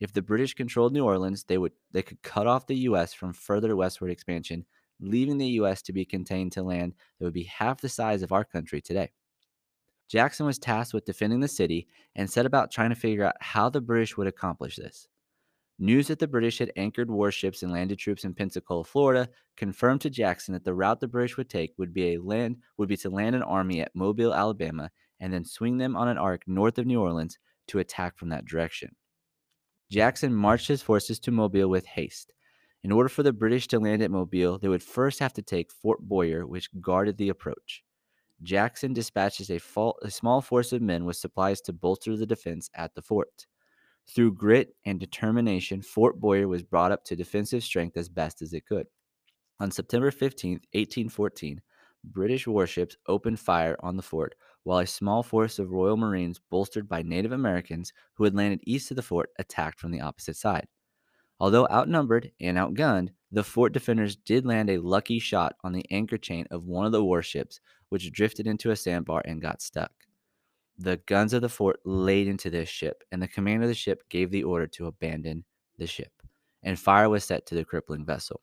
If 0.00 0.14
the 0.14 0.22
British 0.22 0.54
controlled 0.54 0.94
New 0.94 1.04
Orleans, 1.04 1.44
they 1.44 1.58
would 1.58 1.72
they 1.92 2.00
could 2.00 2.22
cut 2.22 2.46
off 2.46 2.66
the 2.66 2.76
U.S. 2.76 3.12
from 3.12 3.34
further 3.34 3.76
westward 3.76 4.10
expansion, 4.10 4.64
leaving 4.98 5.36
the 5.36 5.46
U.S. 5.60 5.82
to 5.82 5.92
be 5.92 6.06
contained 6.06 6.52
to 6.52 6.62
land 6.62 6.94
that 7.18 7.26
would 7.26 7.34
be 7.34 7.44
half 7.44 7.82
the 7.82 7.90
size 7.90 8.22
of 8.22 8.32
our 8.32 8.44
country 8.44 8.80
today. 8.80 9.10
Jackson 10.08 10.46
was 10.46 10.58
tasked 10.58 10.94
with 10.94 11.04
defending 11.04 11.40
the 11.40 11.48
city 11.48 11.86
and 12.16 12.30
set 12.30 12.46
about 12.46 12.70
trying 12.70 12.88
to 12.88 12.96
figure 12.96 13.26
out 13.26 13.36
how 13.40 13.68
the 13.68 13.82
British 13.82 14.16
would 14.16 14.26
accomplish 14.26 14.76
this. 14.76 15.06
News 15.82 16.08
that 16.08 16.18
the 16.18 16.28
British 16.28 16.58
had 16.58 16.72
anchored 16.76 17.10
warships 17.10 17.62
and 17.62 17.72
landed 17.72 17.98
troops 17.98 18.24
in 18.24 18.34
Pensacola, 18.34 18.84
Florida, 18.84 19.30
confirmed 19.56 20.02
to 20.02 20.10
Jackson 20.10 20.52
that 20.52 20.62
the 20.62 20.74
route 20.74 21.00
the 21.00 21.08
British 21.08 21.38
would 21.38 21.48
take 21.48 21.72
would 21.78 21.94
be 21.94 22.12
a 22.12 22.20
land 22.20 22.58
would 22.76 22.90
be 22.90 22.98
to 22.98 23.08
land 23.08 23.34
an 23.34 23.42
army 23.42 23.80
at 23.80 23.96
Mobile, 23.96 24.34
Alabama, 24.34 24.90
and 25.20 25.32
then 25.32 25.42
swing 25.42 25.78
them 25.78 25.96
on 25.96 26.06
an 26.06 26.18
arc 26.18 26.46
north 26.46 26.76
of 26.76 26.84
New 26.84 27.00
Orleans 27.00 27.38
to 27.68 27.78
attack 27.78 28.18
from 28.18 28.28
that 28.28 28.44
direction. 28.44 28.94
Jackson 29.90 30.34
marched 30.34 30.68
his 30.68 30.82
forces 30.82 31.18
to 31.20 31.30
Mobile 31.30 31.70
with 31.70 31.86
haste. 31.86 32.34
In 32.84 32.92
order 32.92 33.08
for 33.08 33.22
the 33.22 33.32
British 33.32 33.66
to 33.68 33.78
land 33.78 34.02
at 34.02 34.10
Mobile, 34.10 34.58
they 34.58 34.68
would 34.68 34.82
first 34.82 35.18
have 35.20 35.32
to 35.32 35.42
take 35.42 35.72
Fort 35.72 36.00
Bowyer, 36.00 36.46
which 36.46 36.68
guarded 36.82 37.16
the 37.16 37.30
approach. 37.30 37.82
Jackson 38.42 38.92
dispatches 38.92 39.50
a, 39.50 39.58
a 40.02 40.10
small 40.10 40.42
force 40.42 40.74
of 40.74 40.82
men 40.82 41.06
with 41.06 41.16
supplies 41.16 41.62
to 41.62 41.72
bolster 41.72 42.18
the 42.18 42.26
defense 42.26 42.68
at 42.74 42.94
the 42.94 43.00
fort. 43.00 43.46
Through 44.14 44.34
grit 44.34 44.74
and 44.84 44.98
determination, 44.98 45.82
Fort 45.82 46.18
Bowyer 46.18 46.48
was 46.48 46.64
brought 46.64 46.90
up 46.90 47.04
to 47.04 47.16
defensive 47.16 47.62
strength 47.62 47.96
as 47.96 48.08
best 48.08 48.42
as 48.42 48.52
it 48.52 48.66
could. 48.66 48.88
On 49.60 49.70
September 49.70 50.10
15, 50.10 50.52
1814, 50.72 51.60
British 52.02 52.46
warships 52.46 52.96
opened 53.06 53.38
fire 53.38 53.76
on 53.80 53.96
the 53.96 54.02
fort, 54.02 54.34
while 54.64 54.78
a 54.78 54.86
small 54.86 55.22
force 55.22 55.58
of 55.58 55.70
Royal 55.70 55.96
Marines, 55.96 56.40
bolstered 56.50 56.88
by 56.88 57.02
Native 57.02 57.30
Americans 57.30 57.92
who 58.14 58.24
had 58.24 58.34
landed 58.34 58.60
east 58.64 58.90
of 58.90 58.96
the 58.96 59.02
fort, 59.02 59.30
attacked 59.38 59.78
from 59.78 59.92
the 59.92 60.00
opposite 60.00 60.36
side. 60.36 60.66
Although 61.38 61.68
outnumbered 61.70 62.32
and 62.40 62.58
outgunned, 62.58 63.10
the 63.30 63.44
fort 63.44 63.72
defenders 63.72 64.16
did 64.16 64.44
land 64.44 64.70
a 64.70 64.78
lucky 64.78 65.20
shot 65.20 65.54
on 65.62 65.72
the 65.72 65.86
anchor 65.90 66.18
chain 66.18 66.46
of 66.50 66.64
one 66.64 66.84
of 66.84 66.92
the 66.92 67.04
warships, 67.04 67.60
which 67.90 68.10
drifted 68.10 68.46
into 68.46 68.72
a 68.72 68.76
sandbar 68.76 69.22
and 69.24 69.40
got 69.40 69.62
stuck. 69.62 69.92
The 70.82 70.96
guns 71.04 71.34
of 71.34 71.42
the 71.42 71.50
fort 71.50 71.80
laid 71.84 72.26
into 72.26 72.48
this 72.48 72.70
ship, 72.70 73.04
and 73.12 73.20
the 73.20 73.28
commander 73.28 73.64
of 73.64 73.68
the 73.68 73.74
ship 73.74 74.08
gave 74.08 74.30
the 74.30 74.44
order 74.44 74.66
to 74.68 74.86
abandon 74.86 75.44
the 75.76 75.86
ship, 75.86 76.10
and 76.62 76.78
fire 76.78 77.10
was 77.10 77.22
set 77.22 77.44
to 77.46 77.54
the 77.54 77.66
crippling 77.66 78.06
vessel. 78.06 78.40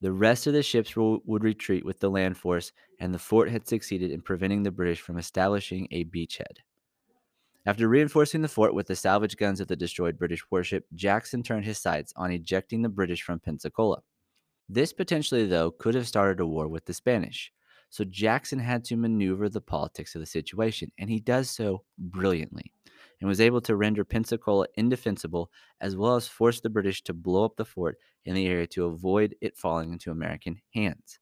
The 0.00 0.10
rest 0.10 0.48
of 0.48 0.52
the 0.52 0.64
ships 0.64 0.96
wo- 0.96 1.22
would 1.24 1.44
retreat 1.44 1.84
with 1.84 2.00
the 2.00 2.10
land 2.10 2.36
force, 2.36 2.72
and 2.98 3.14
the 3.14 3.20
fort 3.20 3.50
had 3.50 3.68
succeeded 3.68 4.10
in 4.10 4.20
preventing 4.20 4.64
the 4.64 4.72
British 4.72 5.00
from 5.00 5.16
establishing 5.16 5.86
a 5.92 6.04
beachhead. 6.06 6.58
After 7.64 7.86
reinforcing 7.86 8.42
the 8.42 8.48
fort 8.48 8.74
with 8.74 8.88
the 8.88 8.96
salvage 8.96 9.36
guns 9.36 9.60
of 9.60 9.68
the 9.68 9.76
destroyed 9.76 10.18
British 10.18 10.42
warship, 10.50 10.86
Jackson 10.92 11.44
turned 11.44 11.66
his 11.66 11.78
sights 11.78 12.12
on 12.16 12.32
ejecting 12.32 12.82
the 12.82 12.88
British 12.88 13.22
from 13.22 13.38
Pensacola. 13.38 14.02
This 14.68 14.92
potentially, 14.92 15.46
though, 15.46 15.70
could 15.70 15.94
have 15.94 16.08
started 16.08 16.40
a 16.40 16.46
war 16.46 16.66
with 16.66 16.86
the 16.86 16.94
Spanish. 16.94 17.52
So 17.90 18.04
Jackson 18.04 18.58
had 18.58 18.84
to 18.84 18.96
maneuver 18.96 19.48
the 19.48 19.60
politics 19.60 20.14
of 20.14 20.20
the 20.20 20.26
situation, 20.26 20.90
and 20.98 21.10
he 21.10 21.20
does 21.20 21.50
so 21.50 21.84
brilliantly, 21.98 22.72
and 23.20 23.28
was 23.28 23.40
able 23.40 23.60
to 23.62 23.76
render 23.76 24.04
Pensacola 24.04 24.66
indefensible 24.76 25.50
as 25.80 25.96
well 25.96 26.16
as 26.16 26.26
force 26.26 26.60
the 26.60 26.70
British 26.70 27.02
to 27.02 27.12
blow 27.12 27.44
up 27.44 27.56
the 27.56 27.64
fort 27.64 27.98
in 28.24 28.34
the 28.34 28.46
area 28.46 28.66
to 28.68 28.86
avoid 28.86 29.34
it 29.40 29.56
falling 29.56 29.92
into 29.92 30.10
American 30.10 30.60
hands. 30.74 31.18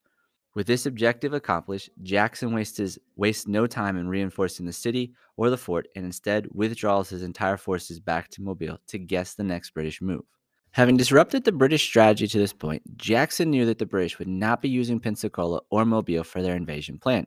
With 0.55 0.67
this 0.67 0.85
objective 0.85 1.33
accomplished, 1.33 1.89
Jackson 2.03 2.55
wastes, 2.55 2.99
wastes 3.17 3.49
no 3.49 3.67
time 3.67 3.97
in 3.97 4.07
reinforcing 4.07 4.67
the 4.67 4.73
city 4.73 5.15
or 5.39 5.49
the 5.49 5.57
fort 5.57 5.89
and 5.97 6.05
instead 6.05 6.47
withdraws 6.53 7.09
his 7.09 7.23
entire 7.23 7.57
forces 7.57 7.99
back 8.01 8.29
to 8.31 8.43
Mobile 8.43 8.79
to 8.89 8.99
guess 8.99 9.35
the 9.35 9.45
next 9.45 9.71
British 9.71 10.03
move. 10.03 10.25
Having 10.73 10.97
disrupted 10.97 11.45
the 11.45 11.53
British 11.53 11.85
strategy 11.85 12.27
to 12.27 12.39
this 12.39 12.55
point, 12.55 12.97
Jackson 12.97 13.51
knew 13.51 13.67
that 13.67 13.79
the 13.79 13.85
British 13.85 14.19
would 14.19 14.29
not 14.29 14.63
be 14.63 14.71
using 14.71 15.01
Pensacola 15.01 15.61
or 15.71 15.85
Mobile 15.85 16.25
for 16.25 16.41
their 16.41 16.57
invasion 16.57 16.99
plan. 16.99 17.27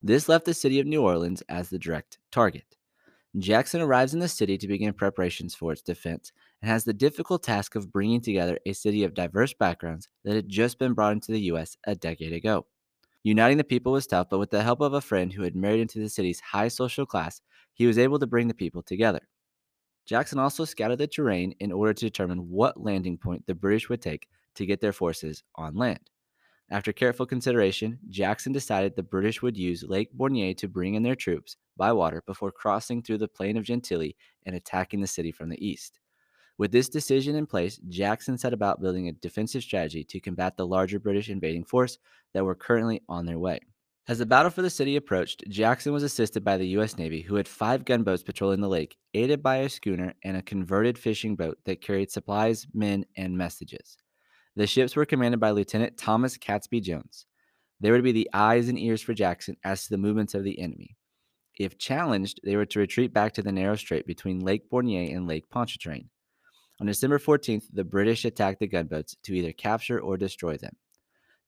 This 0.00 0.28
left 0.28 0.44
the 0.44 0.54
city 0.54 0.78
of 0.78 0.86
New 0.86 1.02
Orleans 1.02 1.42
as 1.48 1.70
the 1.70 1.78
direct 1.78 2.18
target. 2.30 2.76
Jackson 3.36 3.80
arrives 3.80 4.14
in 4.14 4.20
the 4.20 4.28
city 4.28 4.56
to 4.56 4.68
begin 4.68 4.92
preparations 4.92 5.56
for 5.56 5.72
its 5.72 5.82
defense 5.82 6.30
and 6.62 6.70
has 6.70 6.84
the 6.84 6.92
difficult 6.92 7.42
task 7.42 7.74
of 7.74 7.90
bringing 7.90 8.20
together 8.20 8.60
a 8.64 8.72
city 8.72 9.02
of 9.02 9.12
diverse 9.12 9.52
backgrounds 9.52 10.08
that 10.22 10.36
had 10.36 10.48
just 10.48 10.78
been 10.78 10.92
brought 10.94 11.14
into 11.14 11.32
the 11.32 11.40
U.S. 11.40 11.76
a 11.88 11.96
decade 11.96 12.32
ago. 12.32 12.64
Uniting 13.24 13.58
the 13.58 13.64
people 13.64 13.90
was 13.90 14.06
tough, 14.06 14.28
but 14.30 14.38
with 14.38 14.50
the 14.50 14.62
help 14.62 14.80
of 14.80 14.94
a 14.94 15.00
friend 15.00 15.32
who 15.32 15.42
had 15.42 15.56
married 15.56 15.80
into 15.80 15.98
the 15.98 16.08
city's 16.08 16.38
high 16.38 16.68
social 16.68 17.06
class, 17.06 17.40
he 17.72 17.88
was 17.88 17.98
able 17.98 18.20
to 18.20 18.26
bring 18.28 18.46
the 18.46 18.54
people 18.54 18.82
together. 18.82 19.26
Jackson 20.06 20.38
also 20.38 20.64
scouted 20.64 20.98
the 20.98 21.06
terrain 21.06 21.54
in 21.60 21.72
order 21.72 21.94
to 21.94 22.04
determine 22.04 22.50
what 22.50 22.82
landing 22.82 23.16
point 23.16 23.46
the 23.46 23.54
British 23.54 23.88
would 23.88 24.02
take 24.02 24.28
to 24.54 24.66
get 24.66 24.80
their 24.80 24.92
forces 24.92 25.42
on 25.54 25.74
land. 25.74 26.10
After 26.70 26.92
careful 26.92 27.26
consideration, 27.26 27.98
Jackson 28.08 28.52
decided 28.52 28.96
the 28.96 29.02
British 29.02 29.42
would 29.42 29.56
use 29.56 29.82
Lake 29.82 30.10
Borgne 30.14 30.54
to 30.56 30.68
bring 30.68 30.94
in 30.94 31.02
their 31.02 31.14
troops 31.14 31.56
by 31.76 31.92
water 31.92 32.22
before 32.26 32.50
crossing 32.50 33.02
through 33.02 33.18
the 33.18 33.28
plain 33.28 33.56
of 33.56 33.64
Gentilly 33.64 34.16
and 34.46 34.56
attacking 34.56 35.00
the 35.00 35.06
city 35.06 35.30
from 35.30 35.50
the 35.50 35.66
east. 35.66 36.00
With 36.56 36.70
this 36.70 36.88
decision 36.88 37.34
in 37.34 37.46
place, 37.46 37.78
Jackson 37.88 38.38
set 38.38 38.52
about 38.52 38.80
building 38.80 39.08
a 39.08 39.12
defensive 39.12 39.62
strategy 39.62 40.04
to 40.04 40.20
combat 40.20 40.56
the 40.56 40.66
larger 40.66 41.00
British 41.00 41.28
invading 41.28 41.64
force 41.64 41.98
that 42.32 42.44
were 42.44 42.54
currently 42.54 43.02
on 43.08 43.26
their 43.26 43.38
way. 43.38 43.60
As 44.06 44.18
the 44.18 44.26
battle 44.26 44.50
for 44.50 44.60
the 44.60 44.68
city 44.68 44.96
approached, 44.96 45.44
Jackson 45.48 45.90
was 45.94 46.02
assisted 46.02 46.44
by 46.44 46.58
the 46.58 46.68
U.S. 46.68 46.98
Navy, 46.98 47.22
who 47.22 47.36
had 47.36 47.48
five 47.48 47.86
gunboats 47.86 48.22
patrolling 48.22 48.60
the 48.60 48.68
lake, 48.68 48.98
aided 49.14 49.42
by 49.42 49.56
a 49.56 49.68
schooner 49.70 50.12
and 50.22 50.36
a 50.36 50.42
converted 50.42 50.98
fishing 50.98 51.36
boat 51.36 51.56
that 51.64 51.80
carried 51.80 52.10
supplies, 52.10 52.66
men, 52.74 53.06
and 53.16 53.38
messages. 53.38 53.96
The 54.56 54.66
ships 54.66 54.94
were 54.94 55.06
commanded 55.06 55.40
by 55.40 55.52
Lieutenant 55.52 55.96
Thomas 55.96 56.36
Catesby 56.36 56.82
Jones. 56.82 57.24
They 57.80 57.90
were 57.90 57.96
to 57.96 58.02
be 58.02 58.12
the 58.12 58.28
eyes 58.34 58.68
and 58.68 58.78
ears 58.78 59.00
for 59.00 59.14
Jackson 59.14 59.56
as 59.64 59.84
to 59.84 59.90
the 59.90 59.98
movements 59.98 60.34
of 60.34 60.44
the 60.44 60.60
enemy. 60.60 60.98
If 61.58 61.78
challenged, 61.78 62.40
they 62.44 62.56
were 62.56 62.66
to 62.66 62.80
retreat 62.80 63.14
back 63.14 63.32
to 63.34 63.42
the 63.42 63.52
narrow 63.52 63.76
strait 63.76 64.06
between 64.06 64.40
Lake 64.40 64.68
Borgne 64.68 65.14
and 65.14 65.26
Lake 65.26 65.48
Pontchartrain. 65.48 66.10
On 66.78 66.86
December 66.86 67.18
14th, 67.18 67.64
the 67.72 67.84
British 67.84 68.26
attacked 68.26 68.60
the 68.60 68.66
gunboats 68.66 69.16
to 69.22 69.34
either 69.34 69.52
capture 69.52 69.98
or 69.98 70.18
destroy 70.18 70.58
them. 70.58 70.76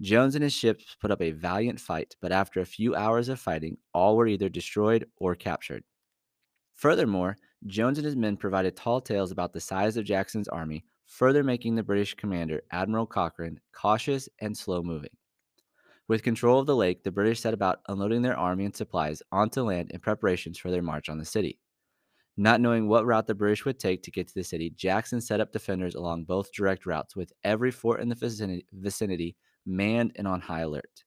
Jones 0.02 0.34
and 0.34 0.44
his 0.44 0.52
ships 0.52 0.96
put 1.00 1.10
up 1.10 1.22
a 1.22 1.30
valiant 1.30 1.80
fight, 1.80 2.16
but 2.20 2.32
after 2.32 2.60
a 2.60 2.66
few 2.66 2.94
hours 2.94 3.28
of 3.28 3.40
fighting, 3.40 3.78
all 3.94 4.16
were 4.16 4.26
either 4.26 4.48
destroyed 4.48 5.06
or 5.16 5.34
captured. 5.34 5.84
Furthermore, 6.74 7.36
Jones 7.66 7.96
and 7.98 8.04
his 8.04 8.16
men 8.16 8.36
provided 8.36 8.76
tall 8.76 9.00
tales 9.00 9.30
about 9.30 9.54
the 9.54 9.60
size 9.60 9.96
of 9.96 10.04
Jackson's 10.04 10.48
army, 10.48 10.84
further 11.06 11.42
making 11.42 11.74
the 11.74 11.82
British 11.82 12.14
commander, 12.14 12.60
Admiral 12.70 13.06
Cochrane, 13.06 13.58
cautious 13.72 14.28
and 14.40 14.56
slow 14.56 14.82
moving. 14.82 15.16
With 16.08 16.22
control 16.22 16.60
of 16.60 16.66
the 16.66 16.76
lake, 16.76 17.02
the 17.02 17.10
British 17.10 17.40
set 17.40 17.54
about 17.54 17.80
unloading 17.88 18.22
their 18.22 18.38
army 18.38 18.66
and 18.66 18.76
supplies 18.76 19.22
onto 19.32 19.62
land 19.62 19.90
in 19.90 20.00
preparations 20.00 20.58
for 20.58 20.70
their 20.70 20.82
march 20.82 21.08
on 21.08 21.18
the 21.18 21.24
city. 21.24 21.58
Not 22.36 22.60
knowing 22.60 22.86
what 22.86 23.06
route 23.06 23.26
the 23.26 23.34
British 23.34 23.64
would 23.64 23.78
take 23.78 24.02
to 24.02 24.10
get 24.10 24.28
to 24.28 24.34
the 24.34 24.44
city, 24.44 24.70
Jackson 24.70 25.22
set 25.22 25.40
up 25.40 25.52
defenders 25.52 25.94
along 25.94 26.24
both 26.24 26.52
direct 26.52 26.84
routes, 26.84 27.16
with 27.16 27.32
every 27.42 27.70
fort 27.70 28.00
in 28.00 28.10
the 28.10 28.62
vicinity 28.72 29.36
manned 29.66 30.12
and 30.16 30.26
on 30.26 30.40
high 30.40 30.60
alert. 30.60 31.04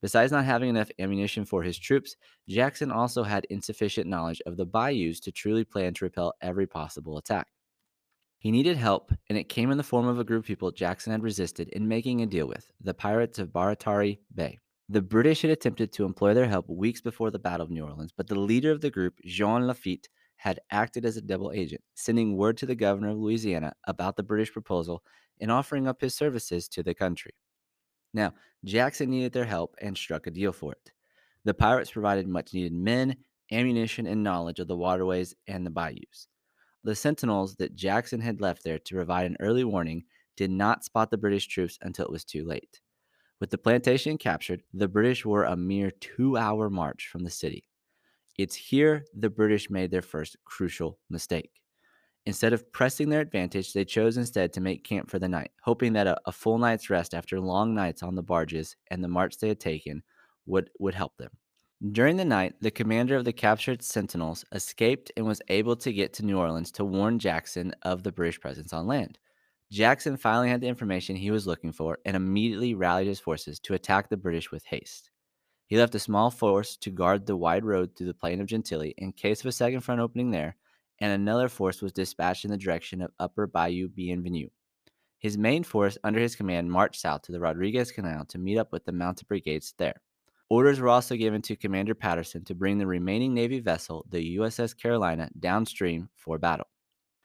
Besides 0.00 0.32
not 0.32 0.44
having 0.44 0.68
enough 0.68 0.90
ammunition 0.98 1.44
for 1.44 1.62
his 1.62 1.78
troops, 1.78 2.16
Jackson 2.48 2.90
also 2.90 3.22
had 3.22 3.44
insufficient 3.50 4.08
knowledge 4.08 4.42
of 4.46 4.56
the 4.56 4.66
bayous 4.66 5.20
to 5.20 5.30
truly 5.30 5.64
plan 5.64 5.94
to 5.94 6.04
repel 6.04 6.34
every 6.40 6.66
possible 6.66 7.18
attack. 7.18 7.46
He 8.38 8.50
needed 8.50 8.76
help, 8.76 9.12
and 9.28 9.38
it 9.38 9.48
came 9.48 9.70
in 9.70 9.78
the 9.78 9.84
form 9.84 10.08
of 10.08 10.18
a 10.18 10.24
group 10.24 10.40
of 10.40 10.46
people 10.48 10.72
Jackson 10.72 11.12
had 11.12 11.22
resisted 11.22 11.68
in 11.68 11.86
making 11.86 12.20
a 12.20 12.26
deal 12.26 12.48
with 12.48 12.72
the 12.80 12.92
pirates 12.92 13.38
of 13.38 13.52
Barataria 13.52 14.18
Bay. 14.34 14.58
The 14.88 15.00
British 15.00 15.42
had 15.42 15.52
attempted 15.52 15.92
to 15.92 16.04
employ 16.04 16.34
their 16.34 16.48
help 16.48 16.68
weeks 16.68 17.00
before 17.00 17.30
the 17.30 17.38
Battle 17.38 17.64
of 17.64 17.70
New 17.70 17.84
Orleans, 17.84 18.12
but 18.16 18.26
the 18.26 18.34
leader 18.34 18.72
of 18.72 18.80
the 18.80 18.90
group, 18.90 19.14
Jean 19.24 19.68
Lafitte, 19.68 20.08
had 20.34 20.58
acted 20.72 21.04
as 21.04 21.16
a 21.16 21.22
double 21.22 21.52
agent, 21.52 21.80
sending 21.94 22.36
word 22.36 22.56
to 22.56 22.66
the 22.66 22.74
governor 22.74 23.10
of 23.10 23.18
Louisiana 23.18 23.74
about 23.86 24.16
the 24.16 24.24
British 24.24 24.52
proposal 24.52 25.04
and 25.40 25.52
offering 25.52 25.86
up 25.86 26.00
his 26.00 26.16
services 26.16 26.66
to 26.70 26.82
the 26.82 26.94
country. 26.94 27.30
Now, 28.14 28.34
Jackson 28.64 29.10
needed 29.10 29.32
their 29.32 29.44
help 29.44 29.74
and 29.80 29.96
struck 29.96 30.26
a 30.26 30.30
deal 30.30 30.52
for 30.52 30.72
it. 30.72 30.92
The 31.44 31.54
pirates 31.54 31.90
provided 31.90 32.28
much 32.28 32.54
needed 32.54 32.72
men, 32.72 33.16
ammunition, 33.50 34.06
and 34.06 34.22
knowledge 34.22 34.58
of 34.58 34.68
the 34.68 34.76
waterways 34.76 35.34
and 35.46 35.66
the 35.66 35.70
bayous. 35.70 36.28
The 36.84 36.94
sentinels 36.94 37.56
that 37.56 37.76
Jackson 37.76 38.20
had 38.20 38.40
left 38.40 38.64
there 38.64 38.78
to 38.78 38.94
provide 38.94 39.26
an 39.26 39.36
early 39.40 39.64
warning 39.64 40.04
did 40.36 40.50
not 40.50 40.84
spot 40.84 41.10
the 41.10 41.18
British 41.18 41.46
troops 41.46 41.78
until 41.82 42.06
it 42.06 42.12
was 42.12 42.24
too 42.24 42.44
late. 42.44 42.80
With 43.40 43.50
the 43.50 43.58
plantation 43.58 44.18
captured, 44.18 44.62
the 44.72 44.88
British 44.88 45.24
were 45.24 45.44
a 45.44 45.56
mere 45.56 45.90
two 45.90 46.36
hour 46.36 46.70
march 46.70 47.08
from 47.10 47.24
the 47.24 47.30
city. 47.30 47.64
It's 48.38 48.54
here 48.54 49.04
the 49.14 49.30
British 49.30 49.68
made 49.68 49.90
their 49.90 50.02
first 50.02 50.36
crucial 50.44 50.98
mistake. 51.10 51.61
Instead 52.24 52.52
of 52.52 52.70
pressing 52.72 53.08
their 53.08 53.20
advantage, 53.20 53.72
they 53.72 53.84
chose 53.84 54.16
instead 54.16 54.52
to 54.52 54.60
make 54.60 54.84
camp 54.84 55.10
for 55.10 55.18
the 55.18 55.28
night, 55.28 55.50
hoping 55.62 55.92
that 55.92 56.06
a, 56.06 56.16
a, 56.26 56.32
full 56.32 56.56
night's 56.56 56.88
rest 56.88 57.14
after 57.14 57.40
long 57.40 57.74
nights 57.74 58.02
on 58.02 58.14
the 58.14 58.22
barges 58.22 58.76
and 58.90 59.02
the 59.02 59.08
march 59.08 59.38
they 59.38 59.48
had 59.48 59.58
taken 59.58 60.02
would, 60.46 60.70
would 60.78 60.94
help 60.94 61.16
them. 61.16 61.30
During 61.90 62.16
the 62.16 62.24
night, 62.24 62.54
the 62.60 62.70
commander 62.70 63.16
of 63.16 63.24
the 63.24 63.32
captured 63.32 63.82
Sentinels 63.82 64.44
escaped 64.52 65.10
and 65.16 65.26
was 65.26 65.42
able 65.48 65.74
to 65.76 65.92
get 65.92 66.12
to 66.14 66.24
New 66.24 66.38
Orleans 66.38 66.70
to 66.72 66.84
warn 66.84 67.18
Jackson 67.18 67.74
of 67.82 68.04
the 68.04 68.12
British 68.12 68.38
presence 68.38 68.72
on 68.72 68.86
land. 68.86 69.18
Jackson 69.72 70.16
finally 70.16 70.48
had 70.48 70.60
the 70.60 70.68
information 70.68 71.16
he 71.16 71.32
was 71.32 71.46
looking 71.46 71.72
for 71.72 71.98
and 72.04 72.14
immediately 72.14 72.74
rallied 72.74 73.08
his 73.08 73.18
forces 73.18 73.58
to 73.60 73.74
attack 73.74 74.08
the 74.08 74.16
British 74.16 74.52
with 74.52 74.64
haste. 74.64 75.10
He 75.66 75.76
left 75.76 75.94
a 75.96 75.98
small 75.98 76.30
force 76.30 76.76
to 76.76 76.90
guard 76.90 77.26
the 77.26 77.36
wide 77.36 77.64
road 77.64 77.96
through 77.96 78.08
the 78.08 78.14
plain 78.14 78.40
of 78.40 78.46
Gentilly 78.46 78.94
in 78.98 79.10
case 79.10 79.40
of 79.40 79.46
a 79.46 79.52
second 79.52 79.80
front 79.80 80.00
opening 80.00 80.30
there, 80.30 80.56
and 81.02 81.12
another 81.12 81.48
force 81.48 81.82
was 81.82 81.90
dispatched 81.92 82.44
in 82.44 82.52
the 82.52 82.56
direction 82.56 83.02
of 83.02 83.10
Upper 83.18 83.48
Bayou 83.48 83.88
Bienvenue. 83.88 84.48
His 85.18 85.36
main 85.36 85.64
force 85.64 85.98
under 86.04 86.20
his 86.20 86.36
command 86.36 86.70
marched 86.70 87.00
south 87.00 87.22
to 87.22 87.32
the 87.32 87.40
Rodriguez 87.40 87.90
Canal 87.90 88.24
to 88.26 88.38
meet 88.38 88.56
up 88.56 88.70
with 88.70 88.84
the 88.84 88.92
mounted 88.92 89.26
brigades 89.26 89.74
there. 89.78 90.00
Orders 90.48 90.78
were 90.78 90.88
also 90.88 91.16
given 91.16 91.42
to 91.42 91.56
Commander 91.56 91.96
Patterson 91.96 92.44
to 92.44 92.54
bring 92.54 92.78
the 92.78 92.86
remaining 92.86 93.34
Navy 93.34 93.58
vessel, 93.58 94.06
the 94.10 94.36
USS 94.36 94.78
Carolina, 94.80 95.28
downstream 95.40 96.08
for 96.14 96.38
battle. 96.38 96.68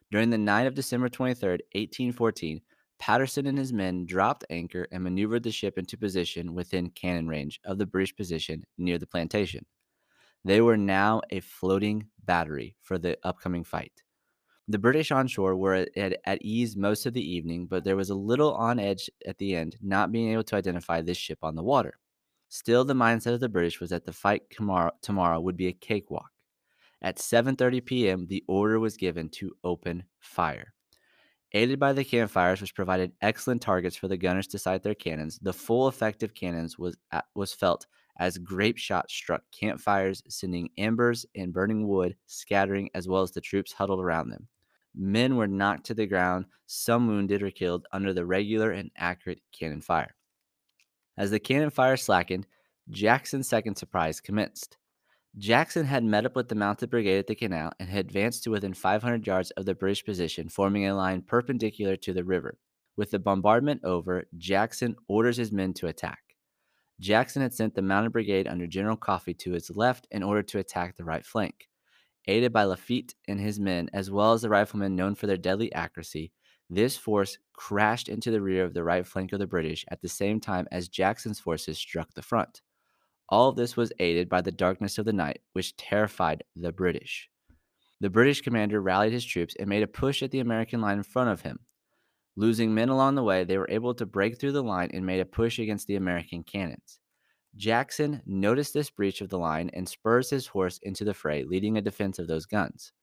During 0.09 0.31
the 0.31 0.39
night 0.39 0.65
of 0.65 0.73
December 0.73 1.07
23, 1.07 1.49
1814, 1.49 2.61
Patterson 2.97 3.45
and 3.45 3.59
his 3.59 3.73
men 3.73 4.07
dropped 4.07 4.43
anchor 4.49 4.87
and 4.91 5.03
maneuvered 5.03 5.43
the 5.43 5.51
ship 5.51 5.77
into 5.77 5.97
position 5.97 6.55
within 6.55 6.89
cannon 6.89 7.27
range 7.27 7.59
of 7.63 7.77
the 7.77 7.85
British 7.85 8.15
position 8.15 8.63
near 8.79 8.97
the 8.97 9.05
plantation. 9.05 9.67
They 10.43 10.61
were 10.61 10.77
now 10.77 11.21
a 11.29 11.41
floating 11.41 12.07
battery 12.27 12.75
for 12.81 12.99
the 12.99 13.17
upcoming 13.23 13.63
fight. 13.63 14.03
The 14.67 14.77
British 14.77 15.11
onshore 15.11 15.55
were 15.55 15.87
at, 15.95 16.17
at, 16.25 16.41
ease 16.41 16.75
most 16.75 17.05
of 17.05 17.13
the 17.13 17.27
evening, 17.27 17.67
but 17.67 17.85
there 17.85 17.95
was 17.95 18.09
a 18.09 18.15
little 18.15 18.53
on 18.53 18.79
edge 18.79 19.09
at 19.25 19.37
the 19.37 19.55
end, 19.55 19.77
not 19.81 20.11
being 20.11 20.33
able 20.33 20.43
to 20.43 20.57
identify 20.57 21.01
this 21.01 21.17
ship 21.17 21.39
on 21.41 21.55
the 21.55 21.63
water. 21.63 21.97
Still, 22.49 22.85
the 22.85 22.93
mindset 22.93 23.33
of 23.33 23.39
the 23.39 23.49
British 23.49 23.79
was 23.79 23.89
that 23.89 24.05
the 24.05 24.13
fight 24.13 24.43
tomorrow, 24.49 24.91
tomorrow 25.01 25.39
would 25.39 25.57
be 25.57 25.67
a 25.67 25.73
cakewalk. 25.73 26.31
At 27.01 27.17
7:30 27.17 27.85
p.m., 27.85 28.27
the 28.27 28.43
order 28.47 28.79
was 28.79 28.97
given 28.97 29.29
to 29.29 29.55
open 29.63 30.03
fire. 30.19 30.73
Aided 31.53 31.79
by 31.79 31.93
the 31.93 32.03
campfires, 32.03 32.59
which 32.59 32.75
provided 32.75 33.13
excellent 33.21 33.61
targets 33.61 33.95
for 33.95 34.09
the 34.09 34.17
gunners 34.17 34.47
to 34.47 34.59
sight 34.59 34.83
their 34.83 34.95
cannons, 34.95 35.39
the 35.41 35.53
full 35.53 35.87
effect 35.87 36.23
of 36.23 36.33
cannons 36.33 36.77
was 36.77 36.97
was 37.35 37.53
felt 37.53 37.87
as 38.17 38.37
grape 38.37 38.77
shot 38.77 39.09
struck 39.09 39.43
campfires, 39.51 40.23
sending 40.27 40.69
embers 40.77 41.25
and 41.35 41.53
burning 41.53 41.87
wood 41.87 42.15
scattering, 42.25 42.89
as 42.93 43.07
well 43.07 43.21
as 43.21 43.31
the 43.31 43.41
troops 43.41 43.73
huddled 43.73 43.99
around 43.99 44.29
them. 44.29 44.47
Men 44.95 45.35
were 45.35 45.47
knocked 45.47 45.85
to 45.87 45.93
the 45.93 46.07
ground, 46.07 46.45
some 46.65 47.07
wounded 47.07 47.43
or 47.43 47.51
killed 47.51 47.85
under 47.91 48.13
the 48.13 48.25
regular 48.25 48.71
and 48.71 48.89
accurate 48.97 49.41
cannon 49.51 49.81
fire. 49.81 50.15
As 51.17 51.31
the 51.31 51.39
cannon 51.39 51.69
fire 51.69 51.97
slackened, 51.97 52.47
Jackson's 52.89 53.47
second 53.47 53.75
surprise 53.75 54.21
commenced. 54.21 54.77
Jackson 55.37 55.85
had 55.85 56.03
met 56.03 56.25
up 56.25 56.35
with 56.35 56.47
the 56.49 56.55
mounted 56.55 56.89
brigade 56.89 57.19
at 57.19 57.27
the 57.27 57.35
canal 57.35 57.71
and 57.79 57.89
had 57.89 58.05
advanced 58.05 58.43
to 58.43 58.49
within 58.49 58.73
500 58.73 59.27
yards 59.27 59.51
of 59.51 59.65
the 59.65 59.75
British 59.75 60.03
position, 60.03 60.49
forming 60.49 60.87
a 60.87 60.95
line 60.95 61.21
perpendicular 61.21 61.95
to 61.97 62.13
the 62.13 62.23
river. 62.23 62.57
With 62.95 63.11
the 63.11 63.19
bombardment 63.19 63.83
over, 63.83 64.25
Jackson 64.37 64.95
orders 65.07 65.37
his 65.37 65.51
men 65.51 65.73
to 65.75 65.87
attack. 65.87 66.26
Jackson 66.99 67.41
had 67.41 67.53
sent 67.53 67.75
the 67.75 67.81
mounted 67.81 68.11
brigade 68.11 68.47
under 68.47 68.65
General 68.65 68.97
Coffee 68.97 69.33
to 69.35 69.51
his 69.51 69.69
left 69.69 70.07
in 70.11 70.23
order 70.23 70.41
to 70.43 70.59
attack 70.59 70.95
the 70.95 71.03
right 71.03 71.25
flank. 71.25 71.67
Aided 72.27 72.51
by 72.51 72.63
Lafitte 72.63 73.13
and 73.27 73.39
his 73.39 73.59
men, 73.59 73.89
as 73.93 74.11
well 74.11 74.33
as 74.33 74.41
the 74.41 74.49
riflemen 74.49 74.95
known 74.95 75.15
for 75.15 75.27
their 75.27 75.37
deadly 75.37 75.71
accuracy, 75.73 76.31
this 76.69 76.97
force 76.97 77.37
crashed 77.53 78.09
into 78.09 78.31
the 78.31 78.41
rear 78.41 78.65
of 78.65 78.73
the 78.73 78.83
right 78.83 79.05
flank 79.05 79.31
of 79.31 79.39
the 79.39 79.47
British 79.47 79.85
at 79.89 80.01
the 80.01 80.09
same 80.09 80.39
time 80.39 80.67
as 80.71 80.89
Jackson's 80.89 81.39
forces 81.39 81.77
struck 81.77 82.13
the 82.13 82.21
front. 82.21 82.61
All 83.29 83.49
of 83.49 83.55
this 83.55 83.77
was 83.77 83.93
aided 83.99 84.27
by 84.27 84.41
the 84.41 84.51
darkness 84.51 84.97
of 84.97 85.05
the 85.05 85.13
night, 85.13 85.39
which 85.53 85.77
terrified 85.77 86.43
the 86.55 86.71
British. 86.71 87.29
The 88.01 88.09
British 88.09 88.41
commander 88.41 88.81
rallied 88.81 89.13
his 89.13 89.25
troops 89.25 89.55
and 89.59 89.69
made 89.69 89.83
a 89.83 89.87
push 89.87 90.21
at 90.21 90.31
the 90.31 90.39
American 90.39 90.81
line 90.81 90.97
in 90.97 91.03
front 91.03 91.29
of 91.29 91.41
him. 91.41 91.59
Losing 92.39 92.71
men 92.71 92.89
along 92.89 93.15
the 93.15 93.23
way, 93.23 93.43
they 93.43 93.57
were 93.57 93.67
able 93.67 93.95
to 93.95 94.05
break 94.05 94.39
through 94.39 94.51
the 94.51 94.61
line 94.61 94.91
and 94.93 95.03
made 95.03 95.19
a 95.19 95.25
push 95.25 95.57
against 95.57 95.87
the 95.87 95.95
American 95.95 96.43
cannons. 96.43 96.99
Jackson 97.55 98.21
noticed 98.27 98.75
this 98.75 98.91
breach 98.91 99.21
of 99.21 99.29
the 99.29 99.39
line 99.39 99.71
and 99.73 99.89
spurs 99.89 100.29
his 100.29 100.45
horse 100.45 100.79
into 100.83 101.03
the 101.03 101.15
fray, 101.15 101.43
leading 101.43 101.77
a 101.77 101.81
defense 101.81 102.19
of 102.19 102.27
those 102.27 102.45
guns. 102.45 102.93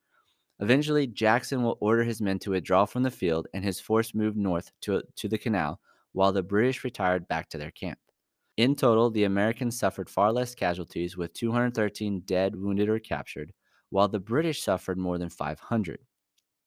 Eventually, 0.60 1.08
Jackson 1.08 1.64
will 1.64 1.76
order 1.80 2.04
his 2.04 2.22
men 2.22 2.38
to 2.38 2.52
withdraw 2.52 2.84
from 2.86 3.02
the 3.02 3.10
field 3.10 3.48
and 3.52 3.64
his 3.64 3.80
force 3.80 4.14
move 4.14 4.36
north 4.36 4.70
to, 4.82 5.02
to 5.16 5.28
the 5.28 5.36
canal, 5.36 5.80
while 6.12 6.32
the 6.32 6.40
British 6.40 6.84
retired 6.84 7.26
back 7.26 7.48
to 7.48 7.58
their 7.58 7.72
camp. 7.72 7.98
In 8.56 8.76
total, 8.76 9.10
the 9.10 9.24
Americans 9.24 9.76
suffered 9.76 10.08
far 10.08 10.32
less 10.32 10.54
casualties, 10.54 11.16
with 11.16 11.32
213 11.32 12.20
dead, 12.20 12.54
wounded, 12.54 12.88
or 12.88 13.00
captured, 13.00 13.52
while 13.90 14.06
the 14.06 14.20
British 14.20 14.62
suffered 14.62 14.96
more 14.96 15.18
than 15.18 15.28
500. 15.28 15.98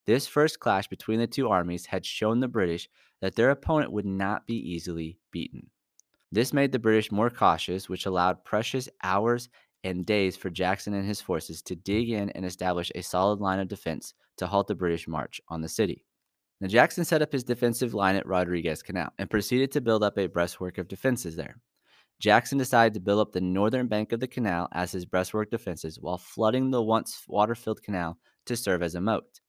This 0.08 0.26
first 0.26 0.62
clash 0.62 0.88
between 0.88 1.20
the 1.20 1.28
two 1.28 1.50
armies 1.50 1.86
had 1.86 2.06
shown 2.06 2.40
the 2.40 2.48
British 2.48 2.90
that 3.22 3.36
their 3.36 3.52
opponent 3.52 3.92
would 3.92 4.06
not 4.06 4.48
be 4.48 4.56
easily 4.56 5.20
beaten. 5.32 5.70
This 6.32 6.54
made 6.54 6.72
the 6.72 6.80
British 6.80 7.12
more 7.12 7.30
cautious, 7.30 7.90
which 7.90 8.06
allowed 8.06 8.46
precious 8.46 8.88
hours 9.04 9.50
and 9.84 10.06
days 10.06 10.38
for 10.38 10.50
Jackson 10.50 10.94
and 10.94 11.06
his 11.06 11.22
forces 11.22 11.62
to 11.64 11.76
dig 11.76 12.10
in 12.10 12.30
and 12.32 12.46
establish 12.46 12.92
a 12.96 13.02
solid 13.02 13.40
line 13.40 13.60
of 13.60 13.68
defense 13.68 14.14
to 14.38 14.48
halt 14.48 14.68
the 14.68 14.76
British 14.76 15.08
march 15.08 15.42
on 15.50 15.62
the 15.62 15.70
city. 15.70 16.06
Now, 16.62 16.68
Jackson 16.68 17.06
set 17.06 17.22
up 17.22 17.32
his 17.32 17.44
defensive 17.44 17.94
line 17.94 18.16
at 18.16 18.26
Rodriguez 18.26 18.82
Canal 18.82 19.12
and 19.20 19.30
proceeded 19.30 19.72
to 19.74 19.82
build 19.82 20.04
up 20.04 20.18
a 20.18 20.28
breastwork 20.28 20.78
of 20.78 20.88
defenses 20.88 21.36
there. 21.36 21.60
Jackson 22.20 22.58
decided 22.58 22.94
to 22.94 23.00
build 23.00 23.20
up 23.20 23.32
the 23.32 23.42
northern 23.42 23.88
bank 23.88 24.12
of 24.12 24.20
the 24.20 24.28
canal 24.28 24.68
as 24.72 24.92
his 24.92 25.06
breastwork 25.06 25.52
defenses 25.52 26.00
while 26.00 26.18
flooding 26.18 26.72
the 26.72 26.82
once 26.82 27.24
water 27.28 27.54
filled 27.54 27.84
canal 27.84 28.18
to 28.46 28.56
serve 28.56 28.82
as 28.82 28.96
a 28.96 29.02
moat. 29.02 29.40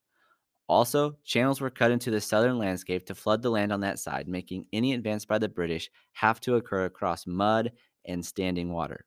Also, 0.69 1.17
channels 1.25 1.59
were 1.59 1.71
cut 1.71 1.89
into 1.89 2.11
the 2.11 2.21
southern 2.21 2.59
landscape 2.59 3.03
to 3.07 3.15
flood 3.15 3.41
the 3.41 3.49
land 3.49 3.73
on 3.73 3.79
that 3.79 3.97
side, 3.97 4.27
making 4.27 4.67
any 4.71 4.93
advance 4.93 5.25
by 5.25 5.39
the 5.39 5.49
British 5.49 5.89
have 6.13 6.39
to 6.39 6.55
occur 6.55 6.85
across 6.85 7.25
mud 7.25 7.71
and 8.05 8.23
standing 8.23 8.71
water. 8.71 9.03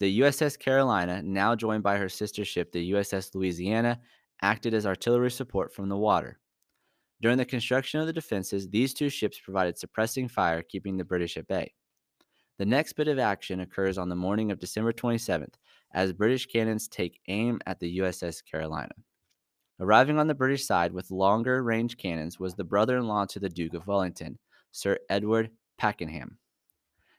The 0.00 0.20
USS 0.20 0.58
Carolina, 0.58 1.22
now 1.22 1.56
joined 1.56 1.82
by 1.82 1.96
her 1.96 2.10
sister 2.10 2.44
ship, 2.44 2.72
the 2.72 2.92
USS 2.92 3.34
Louisiana, 3.34 3.98
acted 4.42 4.74
as 4.74 4.84
artillery 4.84 5.30
support 5.30 5.72
from 5.72 5.88
the 5.88 5.96
water. 5.96 6.38
During 7.22 7.38
the 7.38 7.46
construction 7.46 8.00
of 8.00 8.06
the 8.06 8.12
defenses, 8.12 8.68
these 8.68 8.92
two 8.92 9.08
ships 9.08 9.40
provided 9.40 9.78
suppressing 9.78 10.28
fire, 10.28 10.62
keeping 10.62 10.98
the 10.98 11.04
British 11.04 11.38
at 11.38 11.48
bay. 11.48 11.72
The 12.58 12.66
next 12.66 12.92
bit 12.92 13.08
of 13.08 13.18
action 13.18 13.60
occurs 13.60 13.96
on 13.96 14.10
the 14.10 14.14
morning 14.14 14.50
of 14.50 14.58
December 14.58 14.92
27th 14.92 15.54
as 15.94 16.12
British 16.12 16.44
cannons 16.44 16.86
take 16.86 17.18
aim 17.28 17.60
at 17.66 17.80
the 17.80 17.98
USS 17.98 18.44
Carolina. 18.44 18.92
Arriving 19.80 20.18
on 20.18 20.26
the 20.26 20.34
British 20.34 20.66
side 20.66 20.92
with 20.92 21.10
longer 21.10 21.62
range 21.62 21.96
cannons 21.96 22.40
was 22.40 22.54
the 22.54 22.64
brother 22.64 22.96
in 22.96 23.06
law 23.06 23.24
to 23.26 23.38
the 23.38 23.48
Duke 23.48 23.74
of 23.74 23.86
Wellington, 23.86 24.38
Sir 24.72 24.98
Edward 25.08 25.50
Pakenham. 25.76 26.38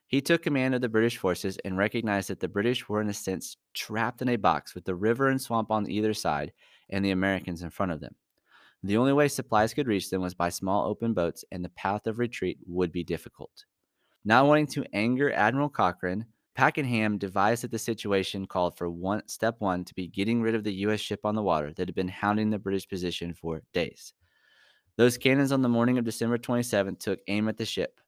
He 0.08 0.22
took 0.22 0.44
command 0.44 0.76
of 0.76 0.82
the 0.82 0.90
British 0.90 1.18
forces 1.18 1.58
and 1.64 1.78
recognized 1.78 2.30
that 2.30 2.40
the 2.40 2.48
British 2.48 2.90
were, 2.90 3.00
in 3.00 3.10
a 3.10 3.14
sense, 3.14 3.56
trapped 3.74 4.22
in 4.22 4.30
a 4.30 4.36
box 4.36 4.76
with 4.76 4.84
the 4.84 4.96
river 4.96 5.30
and 5.30 5.42
swamp 5.42 5.72
on 5.72 5.90
either 5.90 6.14
side 6.14 6.52
and 6.90 7.06
the 7.06 7.12
Americans 7.12 7.62
in 7.62 7.70
front 7.70 7.92
of 7.92 8.02
them. 8.02 8.16
The 8.84 8.98
only 8.98 9.14
way 9.14 9.28
supplies 9.28 9.74
could 9.74 9.88
reach 9.88 10.10
them 10.10 10.22
was 10.22 10.34
by 10.34 10.50
small 10.50 10.88
open 10.88 11.14
boats, 11.14 11.46
and 11.52 11.64
the 11.64 11.70
path 11.70 12.08
of 12.08 12.18
retreat 12.18 12.58
would 12.66 12.92
be 12.92 13.04
difficult. 13.04 13.66
Not 14.26 14.48
wanting 14.48 14.68
to 14.68 14.86
anger 14.94 15.32
Admiral 15.32 15.70
Cochrane, 15.70 16.26
Pakenham 16.60 17.18
devised 17.18 17.64
that 17.64 17.72
the 17.72 17.80
situation 17.80 18.46
called 18.46 18.78
for 18.78 18.90
one 18.90 19.26
step 19.30 19.56
one 19.60 19.86
to 19.86 19.96
be 19.96 20.08
getting 20.08 20.42
rid 20.42 20.56
of 20.56 20.66
the 20.66 20.74
U.S. 20.74 21.00
ship 21.00 21.22
on 21.24 21.34
the 21.34 21.42
water 21.42 21.72
that 21.72 21.88
had 21.88 21.96
been 21.96 22.10
hounding 22.10 22.50
the 22.50 22.60
British 22.60 22.86
position 22.86 23.34
for 23.34 23.62
days. 23.72 24.14
Those 24.98 25.18
cannons 25.18 25.54
on 25.54 25.62
the 25.62 25.70
morning 25.70 25.98
of 25.98 26.04
December 26.04 26.38
27th 26.38 27.00
took 27.00 27.22
aim 27.30 27.48
at 27.48 27.56
the 27.56 27.64
ship. 27.64 28.02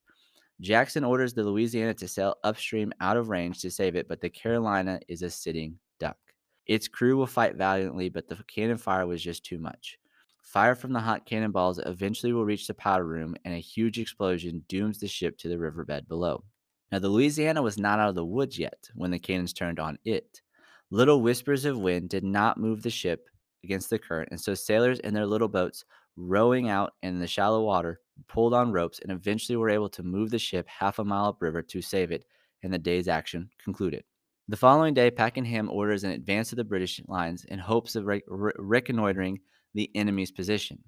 Jackson 0.59 1.05
orders 1.05 1.33
the 1.33 1.45
Louisiana 1.45 1.93
to 1.93 2.09
sail 2.09 2.35
upstream 2.43 2.91
out 2.99 3.15
of 3.15 3.29
range 3.29 3.61
to 3.61 3.71
save 3.71 3.95
it, 3.95 4.09
but 4.09 4.19
the 4.19 4.29
Carolina 4.29 4.99
is 5.07 5.21
a 5.21 5.29
sitting 5.29 5.79
duck. 5.97 6.17
Its 6.65 6.89
crew 6.89 7.15
will 7.15 7.27
fight 7.27 7.55
valiantly, 7.55 8.09
but 8.09 8.27
the 8.27 8.35
cannon 8.53 8.77
fire 8.77 9.07
was 9.07 9.23
just 9.23 9.45
too 9.45 9.59
much. 9.59 9.97
Fire 10.41 10.75
from 10.75 10.91
the 10.91 10.99
hot 10.99 11.25
cannonballs 11.25 11.79
eventually 11.85 12.33
will 12.33 12.43
reach 12.43 12.67
the 12.67 12.73
powder 12.73 13.05
room, 13.05 13.33
and 13.45 13.53
a 13.53 13.59
huge 13.59 13.97
explosion 13.97 14.65
dooms 14.67 14.99
the 14.99 15.07
ship 15.07 15.37
to 15.37 15.47
the 15.47 15.57
riverbed 15.57 16.09
below. 16.09 16.43
Now, 16.91 16.99
the 16.99 17.09
Louisiana 17.09 17.61
was 17.61 17.77
not 17.77 17.99
out 17.99 18.09
of 18.09 18.15
the 18.15 18.25
woods 18.25 18.59
yet 18.59 18.89
when 18.95 19.11
the 19.11 19.19
cannons 19.19 19.53
turned 19.53 19.79
on 19.79 19.97
it. 20.03 20.41
Little 20.89 21.21
whispers 21.21 21.63
of 21.63 21.79
wind 21.79 22.09
did 22.09 22.23
not 22.23 22.59
move 22.59 22.83
the 22.83 22.89
ship 22.89 23.29
against 23.63 23.89
the 23.89 23.99
current, 23.99 24.29
and 24.31 24.41
so 24.41 24.53
sailors 24.53 24.99
in 24.99 25.13
their 25.13 25.25
little 25.25 25.47
boats 25.47 25.85
rowing 26.17 26.67
out 26.67 26.93
in 27.01 27.19
the 27.19 27.27
shallow 27.27 27.63
water 27.63 28.01
pulled 28.27 28.53
on 28.53 28.71
ropes 28.71 28.99
and 28.99 29.11
eventually 29.11 29.55
were 29.55 29.69
able 29.69 29.89
to 29.89 30.03
move 30.03 30.29
the 30.29 30.39
ship 30.39 30.67
half 30.67 30.99
a 30.99 31.03
mile 31.03 31.25
upriver 31.25 31.61
to 31.61 31.81
save 31.81 32.11
it, 32.11 32.25
and 32.63 32.73
the 32.73 32.77
day's 32.77 33.07
action 33.07 33.49
concluded. 33.63 34.03
The 34.47 34.57
following 34.57 34.93
day, 34.93 35.09
Pakenham 35.09 35.69
orders 35.69 36.03
an 36.03 36.11
advance 36.11 36.51
of 36.51 36.57
the 36.57 36.63
British 36.63 37.01
lines 37.07 37.45
in 37.45 37.57
hopes 37.57 37.95
of 37.95 38.05
re- 38.05 38.21
re- 38.27 38.51
reconnoitering 38.57 39.39
the 39.73 39.89
enemy's 39.95 40.31
position. 40.31 40.83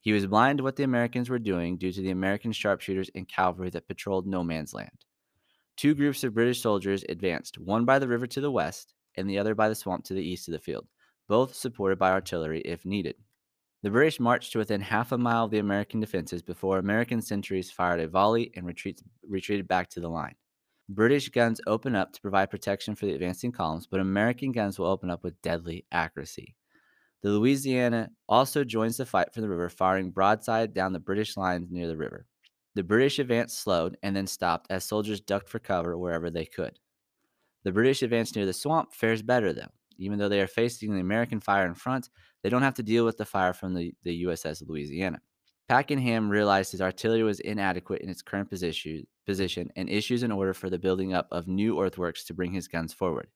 He 0.00 0.12
was 0.12 0.26
blind 0.26 0.58
to 0.58 0.64
what 0.64 0.76
the 0.76 0.84
Americans 0.84 1.28
were 1.28 1.38
doing 1.38 1.76
due 1.76 1.92
to 1.92 2.00
the 2.00 2.10
American 2.10 2.52
sharpshooters 2.52 3.10
and 3.14 3.28
cavalry 3.28 3.70
that 3.70 3.88
patrolled 3.88 4.26
no 4.26 4.44
man's 4.44 4.72
land. 4.72 4.90
Two 5.76 5.94
groups 5.94 6.24
of 6.24 6.34
British 6.34 6.60
soldiers 6.60 7.04
advanced, 7.08 7.58
one 7.58 7.84
by 7.84 7.98
the 7.98 8.08
river 8.08 8.26
to 8.26 8.40
the 8.40 8.50
west 8.50 8.94
and 9.16 9.28
the 9.28 9.38
other 9.38 9.54
by 9.54 9.68
the 9.68 9.74
swamp 9.74 10.04
to 10.04 10.14
the 10.14 10.22
east 10.22 10.48
of 10.48 10.52
the 10.52 10.58
field, 10.58 10.86
both 11.28 11.54
supported 11.54 11.98
by 11.98 12.10
artillery 12.10 12.60
if 12.60 12.84
needed. 12.84 13.16
The 13.82 13.90
British 13.90 14.20
marched 14.20 14.52
to 14.52 14.58
within 14.58 14.82
half 14.82 15.10
a 15.10 15.18
mile 15.18 15.46
of 15.46 15.50
the 15.50 15.58
American 15.58 16.00
defenses 16.00 16.42
before 16.42 16.78
American 16.78 17.22
sentries 17.22 17.70
fired 17.70 18.00
a 18.00 18.08
volley 18.08 18.52
and 18.54 18.66
retreated 18.66 19.66
back 19.66 19.88
to 19.90 20.00
the 20.00 20.08
line. 20.08 20.34
British 20.90 21.28
guns 21.30 21.60
open 21.66 21.94
up 21.94 22.12
to 22.12 22.20
provide 22.20 22.50
protection 22.50 22.94
for 22.94 23.06
the 23.06 23.14
advancing 23.14 23.52
columns, 23.52 23.86
but 23.86 24.00
American 24.00 24.52
guns 24.52 24.78
will 24.78 24.86
open 24.86 25.08
up 25.08 25.24
with 25.24 25.40
deadly 25.40 25.86
accuracy. 25.92 26.56
The 27.22 27.30
Louisiana 27.30 28.10
also 28.28 28.64
joins 28.64 28.96
the 28.96 29.06
fight 29.06 29.32
from 29.32 29.42
the 29.42 29.48
river, 29.48 29.68
firing 29.68 30.10
broadside 30.10 30.74
down 30.74 30.92
the 30.92 30.98
British 30.98 31.36
lines 31.36 31.70
near 31.70 31.86
the 31.86 31.96
river. 31.96 32.26
The 32.74 32.84
British 32.84 33.18
advance 33.18 33.56
slowed 33.56 33.96
and 34.02 34.14
then 34.14 34.26
stopped 34.26 34.70
as 34.70 34.84
soldiers 34.84 35.20
ducked 35.20 35.48
for 35.48 35.58
cover 35.58 35.98
wherever 35.98 36.30
they 36.30 36.44
could. 36.44 36.78
The 37.64 37.72
British 37.72 38.02
advance 38.02 38.34
near 38.34 38.46
the 38.46 38.52
swamp 38.52 38.92
fares 38.92 39.22
better, 39.22 39.52
though. 39.52 39.72
Even 39.98 40.18
though 40.18 40.28
they 40.28 40.40
are 40.40 40.46
facing 40.46 40.94
the 40.94 41.00
American 41.00 41.40
fire 41.40 41.66
in 41.66 41.74
front, 41.74 42.08
they 42.42 42.48
don't 42.48 42.62
have 42.62 42.74
to 42.74 42.82
deal 42.82 43.04
with 43.04 43.18
the 43.18 43.24
fire 43.24 43.52
from 43.52 43.74
the, 43.74 43.92
the 44.02 44.24
USS 44.24 44.66
Louisiana. 44.66 45.20
Pakenham 45.68 46.30
realized 46.30 46.72
his 46.72 46.80
artillery 46.80 47.22
was 47.22 47.38
inadequate 47.40 48.02
in 48.02 48.08
its 48.08 48.22
current 48.22 48.48
position, 48.48 49.06
position 49.26 49.70
and 49.76 49.88
issues 49.88 50.22
an 50.22 50.32
order 50.32 50.54
for 50.54 50.70
the 50.70 50.78
building 50.78 51.12
up 51.12 51.28
of 51.30 51.46
new 51.46 51.80
earthworks 51.80 52.24
to 52.24 52.34
bring 52.34 52.52
his 52.52 52.66
guns 52.66 52.92
forward. 52.92 53.28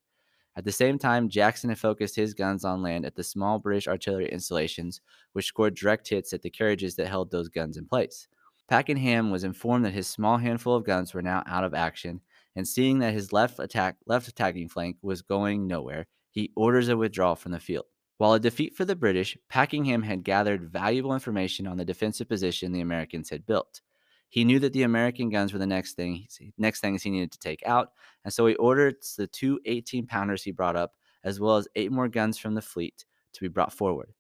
At 0.56 0.64
the 0.64 0.72
same 0.72 0.98
time, 0.98 1.28
Jackson 1.28 1.70
had 1.70 1.78
focused 1.78 2.16
his 2.16 2.34
guns 2.34 2.64
on 2.64 2.82
land 2.82 3.04
at 3.04 3.16
the 3.16 3.24
small 3.24 3.58
British 3.58 3.88
artillery 3.88 4.28
installations, 4.30 5.00
which 5.32 5.46
scored 5.46 5.74
direct 5.74 6.08
hits 6.08 6.32
at 6.32 6.42
the 6.42 6.50
carriages 6.50 6.94
that 6.96 7.08
held 7.08 7.30
those 7.30 7.48
guns 7.48 7.76
in 7.76 7.86
place. 7.86 8.28
Pakenham 8.68 9.30
was 9.30 9.44
informed 9.44 9.84
that 9.84 9.92
his 9.92 10.06
small 10.06 10.38
handful 10.38 10.74
of 10.74 10.84
guns 10.84 11.12
were 11.12 11.22
now 11.22 11.42
out 11.46 11.64
of 11.64 11.74
action, 11.74 12.20
and 12.56 12.66
seeing 12.66 12.98
that 13.00 13.12
his 13.12 13.32
left 13.32 13.58
attack 13.58 13.96
left 14.06 14.28
attacking 14.28 14.68
flank 14.68 14.96
was 15.02 15.22
going 15.22 15.66
nowhere, 15.66 16.06
he 16.30 16.50
orders 16.56 16.88
a 16.88 16.96
withdrawal 16.96 17.36
from 17.36 17.52
the 17.52 17.60
field. 17.60 17.84
While 18.16 18.32
a 18.32 18.40
defeat 18.40 18.74
for 18.74 18.84
the 18.84 18.96
British, 18.96 19.36
Pakenham 19.48 20.02
had 20.02 20.24
gathered 20.24 20.70
valuable 20.70 21.14
information 21.14 21.66
on 21.66 21.76
the 21.76 21.84
defensive 21.84 22.28
position 22.28 22.72
the 22.72 22.80
Americans 22.80 23.28
had 23.28 23.44
built. 23.44 23.82
He 24.30 24.44
knew 24.44 24.58
that 24.60 24.72
the 24.72 24.84
American 24.84 25.30
guns 25.30 25.52
were 25.52 25.58
the 25.58 25.66
next 25.66 25.94
thing 25.94 26.26
next 26.56 26.80
things 26.80 27.02
he 27.02 27.10
needed 27.10 27.32
to 27.32 27.38
take 27.38 27.62
out, 27.66 27.90
and 28.24 28.32
so 28.32 28.46
he 28.46 28.54
ordered 28.56 28.96
the 29.16 29.26
two 29.26 29.60
18 29.64 30.06
pounders 30.06 30.42
he 30.42 30.52
brought 30.52 30.76
up, 30.76 30.94
as 31.22 31.38
well 31.38 31.56
as 31.56 31.68
eight 31.76 31.92
more 31.92 32.08
guns 32.08 32.38
from 32.38 32.54
the 32.54 32.62
fleet, 32.62 33.04
to 33.34 33.40
be 33.42 33.48
brought 33.48 33.72
forward. 33.72 34.12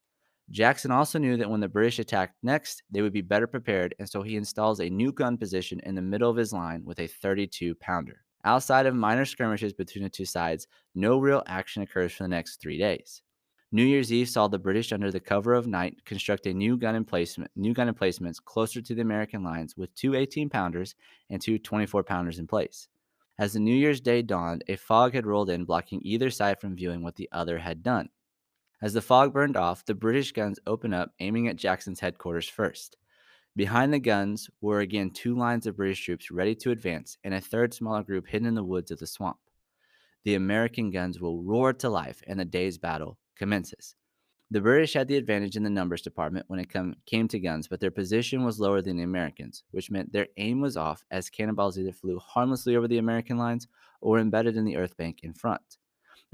Jackson 0.50 0.90
also 0.90 1.18
knew 1.18 1.36
that 1.36 1.48
when 1.48 1.60
the 1.60 1.68
British 1.68 1.98
attacked 1.98 2.36
next, 2.42 2.82
they 2.90 3.02
would 3.02 3.12
be 3.12 3.22
better 3.22 3.46
prepared, 3.46 3.94
and 3.98 4.08
so 4.08 4.22
he 4.22 4.36
installs 4.36 4.80
a 4.80 4.90
new 4.90 5.10
gun 5.10 5.38
position 5.38 5.80
in 5.84 5.94
the 5.94 6.02
middle 6.02 6.30
of 6.30 6.36
his 6.36 6.52
line 6.52 6.84
with 6.84 7.00
a 7.00 7.06
32 7.06 7.74
pounder. 7.76 8.24
Outside 8.44 8.84
of 8.84 8.94
minor 8.94 9.24
skirmishes 9.24 9.72
between 9.72 10.04
the 10.04 10.10
two 10.10 10.26
sides, 10.26 10.66
no 10.94 11.18
real 11.18 11.42
action 11.46 11.82
occurs 11.82 12.12
for 12.12 12.24
the 12.24 12.28
next 12.28 12.60
three 12.60 12.76
days. 12.76 13.22
New 13.72 13.84
Year's 13.84 14.12
Eve 14.12 14.28
saw 14.28 14.46
the 14.46 14.58
British, 14.58 14.92
under 14.92 15.10
the 15.10 15.18
cover 15.18 15.54
of 15.54 15.66
night, 15.66 16.04
construct 16.04 16.46
a 16.46 16.52
new 16.52 16.76
gun 16.76 16.94
emplacement, 16.94 17.50
new 17.56 17.72
gun 17.72 17.88
emplacements 17.88 18.38
closer 18.38 18.82
to 18.82 18.94
the 18.94 19.02
American 19.02 19.42
lines, 19.42 19.76
with 19.76 19.94
two 19.94 20.14
18 20.14 20.50
pounders 20.50 20.94
and 21.30 21.40
two 21.40 21.58
24 21.58 22.04
pounders 22.04 22.38
in 22.38 22.46
place. 22.46 22.86
As 23.38 23.54
the 23.54 23.60
New 23.60 23.74
Year's 23.74 24.00
Day 24.00 24.22
dawned, 24.22 24.62
a 24.68 24.76
fog 24.76 25.14
had 25.14 25.26
rolled 25.26 25.50
in, 25.50 25.64
blocking 25.64 26.00
either 26.04 26.30
side 26.30 26.60
from 26.60 26.76
viewing 26.76 27.02
what 27.02 27.16
the 27.16 27.28
other 27.32 27.58
had 27.58 27.82
done. 27.82 28.10
As 28.82 28.92
the 28.92 29.00
fog 29.00 29.32
burned 29.32 29.56
off, 29.56 29.84
the 29.84 29.94
British 29.94 30.32
guns 30.32 30.58
opened 30.66 30.94
up, 30.94 31.12
aiming 31.20 31.48
at 31.48 31.56
Jackson's 31.56 32.00
headquarters 32.00 32.48
first. 32.48 32.96
Behind 33.56 33.92
the 33.92 34.00
guns 34.00 34.50
were 34.60 34.80
again 34.80 35.10
two 35.10 35.36
lines 35.36 35.66
of 35.66 35.76
British 35.76 36.04
troops 36.04 36.30
ready 36.30 36.54
to 36.56 36.70
advance, 36.70 37.16
and 37.22 37.32
a 37.32 37.40
third 37.40 37.72
smaller 37.72 38.02
group 38.02 38.26
hidden 38.26 38.48
in 38.48 38.54
the 38.54 38.64
woods 38.64 38.90
of 38.90 38.98
the 38.98 39.06
swamp. 39.06 39.38
The 40.24 40.34
American 40.34 40.90
guns 40.90 41.20
will 41.20 41.42
roar 41.42 41.72
to 41.74 41.88
life, 41.88 42.22
and 42.26 42.40
the 42.40 42.44
day's 42.44 42.78
battle 42.78 43.18
commences. 43.36 43.94
The 44.50 44.60
British 44.60 44.92
had 44.92 45.08
the 45.08 45.16
advantage 45.16 45.56
in 45.56 45.62
the 45.62 45.70
numbers 45.70 46.02
department 46.02 46.46
when 46.48 46.60
it 46.60 46.68
come, 46.68 46.96
came 47.06 47.28
to 47.28 47.40
guns, 47.40 47.68
but 47.68 47.80
their 47.80 47.90
position 47.90 48.44
was 48.44 48.60
lower 48.60 48.82
than 48.82 48.96
the 48.96 49.02
Americans, 49.02 49.64
which 49.70 49.90
meant 49.90 50.12
their 50.12 50.28
aim 50.36 50.60
was 50.60 50.76
off 50.76 51.04
as 51.10 51.30
cannonballs 51.30 51.78
either 51.78 51.92
flew 51.92 52.18
harmlessly 52.18 52.76
over 52.76 52.86
the 52.86 52.98
American 52.98 53.38
lines 53.38 53.68
or 54.00 54.18
embedded 54.18 54.56
in 54.56 54.64
the 54.64 54.76
earth 54.76 54.96
bank 54.96 55.20
in 55.22 55.32
front. 55.32 55.78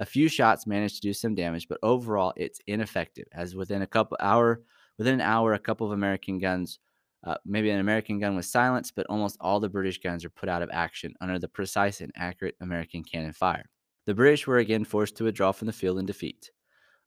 A 0.00 0.06
few 0.06 0.28
shots 0.28 0.66
managed 0.66 0.96
to 0.96 1.02
do 1.02 1.12
some 1.12 1.34
damage, 1.34 1.68
but 1.68 1.78
overall 1.82 2.32
it's 2.34 2.58
ineffective. 2.66 3.26
As 3.32 3.54
within 3.54 3.82
a 3.82 3.86
couple 3.86 4.16
hour, 4.18 4.62
within 4.96 5.14
an 5.14 5.20
hour, 5.20 5.52
a 5.52 5.58
couple 5.58 5.86
of 5.86 5.92
American 5.92 6.38
guns, 6.38 6.78
uh, 7.22 7.34
maybe 7.44 7.68
an 7.68 7.80
American 7.80 8.18
gun 8.18 8.34
was 8.34 8.50
silenced, 8.50 8.94
but 8.96 9.06
almost 9.10 9.36
all 9.40 9.60
the 9.60 9.68
British 9.68 10.00
guns 10.00 10.24
are 10.24 10.30
put 10.30 10.48
out 10.48 10.62
of 10.62 10.70
action 10.72 11.12
under 11.20 11.38
the 11.38 11.48
precise 11.48 12.00
and 12.00 12.10
accurate 12.16 12.56
American 12.62 13.04
cannon 13.04 13.34
fire. 13.34 13.68
The 14.06 14.14
British 14.14 14.46
were 14.46 14.56
again 14.56 14.86
forced 14.86 15.16
to 15.18 15.24
withdraw 15.24 15.52
from 15.52 15.66
the 15.66 15.72
field 15.72 15.98
in 15.98 16.06
defeat. 16.06 16.50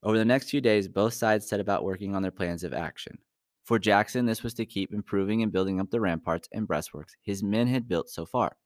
Over 0.03 0.19
the 0.19 0.25
next 0.25 0.51
few 0.51 0.61
days, 0.61 0.87
both 0.87 1.15
sides 1.15 1.47
set 1.47 1.59
about 1.59 1.83
working 1.83 2.15
on 2.15 2.21
their 2.21 2.29
plans 2.29 2.63
of 2.63 2.73
action. 2.73 3.17
For 3.65 3.79
Jackson, 3.79 4.27
this 4.27 4.43
was 4.43 4.53
to 4.55 4.67
keep 4.67 4.93
improving 4.93 5.41
and 5.41 5.51
building 5.51 5.79
up 5.79 5.89
the 5.89 5.99
ramparts 5.99 6.47
and 6.51 6.67
breastworks 6.67 7.15
his 7.23 7.41
men 7.41 7.65
had 7.65 7.87
built 7.87 8.09
so 8.09 8.27
far. 8.27 8.57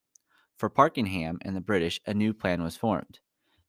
For 0.57 0.69
Parkingham 0.69 1.37
and 1.43 1.55
the 1.55 1.61
British, 1.61 2.01
a 2.05 2.13
new 2.13 2.33
plan 2.33 2.61
was 2.61 2.75
formed. 2.75 3.19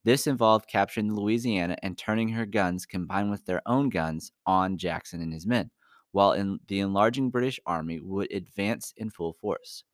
This 0.09 0.27
involved 0.27 0.67
capturing 0.67 1.15
Louisiana 1.15 1.77
and 1.83 1.99
turning 1.99 2.31
her 2.31 2.47
guns, 2.47 2.87
combined 2.87 3.31
with 3.31 3.45
their 3.45 3.61
own 3.67 3.91
guns, 3.91 4.33
on 4.47 4.79
Jackson 4.79 5.21
and 5.21 5.35
his 5.35 5.47
men, 5.47 5.71
while 6.13 6.33
in 6.33 6.61
the 6.67 6.81
enlarging 6.81 7.29
British 7.29 7.61
army 7.67 8.01
would 8.01 8.33
advance 8.33 8.95
in 8.97 9.11
full 9.11 9.35
force. 9.35 9.85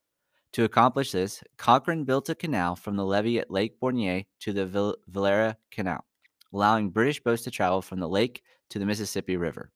To 0.53 0.63
accomplish 0.63 1.11
this, 1.11 1.43
Cochrane 1.57 2.05
built 2.05 2.29
a 2.29 2.35
canal 2.35 2.77
from 2.77 2.95
the 2.95 3.03
levee 3.03 3.39
at 3.39 3.51
Lake 3.51 3.77
Borgne 3.77 4.23
to 4.39 4.53
the 4.53 4.65
Vil- 4.65 4.95
Villeré 5.11 5.57
Canal, 5.69 6.05
allowing 6.53 6.91
British 6.91 7.21
boats 7.21 7.43
to 7.43 7.51
travel 7.51 7.81
from 7.81 7.99
the 7.99 8.07
lake 8.07 8.41
to 8.69 8.79
the 8.79 8.85
Mississippi 8.85 9.35
River. 9.35 9.69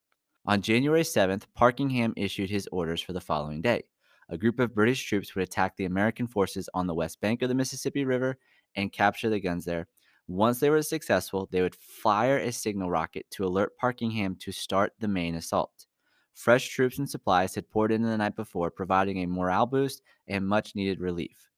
On 0.46 0.62
January 0.62 1.04
7th, 1.04 1.48
Parkingham 1.54 2.14
issued 2.16 2.50
his 2.50 2.66
orders 2.72 3.02
for 3.02 3.12
the 3.12 3.20
following 3.20 3.60
day. 3.60 3.84
A 4.30 4.38
group 4.38 4.62
of 4.62 4.74
British 4.74 5.04
troops 5.04 5.36
would 5.36 5.44
attack 5.44 5.76
the 5.76 5.84
American 5.84 6.28
forces 6.28 6.70
on 6.74 6.88
the 6.88 6.96
west 6.96 7.20
bank 7.20 7.42
of 7.42 7.50
the 7.50 7.56
Mississippi 7.56 8.06
River 8.06 8.38
and 8.78 8.94
capture 8.94 9.30
the 9.30 9.42
guns 9.42 9.66
there, 9.66 9.90
once 10.30 10.60
they 10.60 10.70
were 10.70 10.82
successful, 10.84 11.50
they 11.52 11.62
would 11.62 11.76
fire 11.76 12.38
a 12.38 12.52
signal 12.52 12.90
rocket 12.90 13.26
to 13.32 13.46
alert 13.46 13.76
Parkingham 13.78 14.36
to 14.36 14.52
start 14.52 14.94
the 15.00 15.08
main 15.08 15.34
assault. 15.34 15.88
Fresh 16.36 16.70
troops 16.70 17.00
and 17.00 17.10
supplies 17.10 17.56
had 17.56 17.70
poured 17.70 17.92
in 17.92 18.04
the 18.04 18.16
night 18.16 18.36
before, 18.36 18.70
providing 18.70 19.18
a 19.18 19.26
morale 19.26 19.66
boost 19.66 20.04
and 20.28 20.48
much 20.48 20.76
needed 20.76 21.00
relief. 21.00 21.50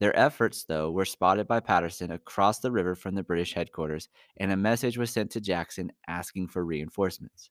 Their 0.00 0.16
efforts, 0.18 0.64
though, 0.64 0.90
were 0.90 1.04
spotted 1.04 1.46
by 1.46 1.60
Patterson 1.60 2.10
across 2.10 2.58
the 2.58 2.72
river 2.72 2.96
from 2.96 3.14
the 3.14 3.22
British 3.22 3.54
headquarters, 3.54 4.08
and 4.36 4.50
a 4.50 4.56
message 4.56 4.98
was 4.98 5.10
sent 5.10 5.30
to 5.30 5.40
Jackson 5.40 5.92
asking 6.08 6.48
for 6.48 6.64
reinforcements. 6.64 7.50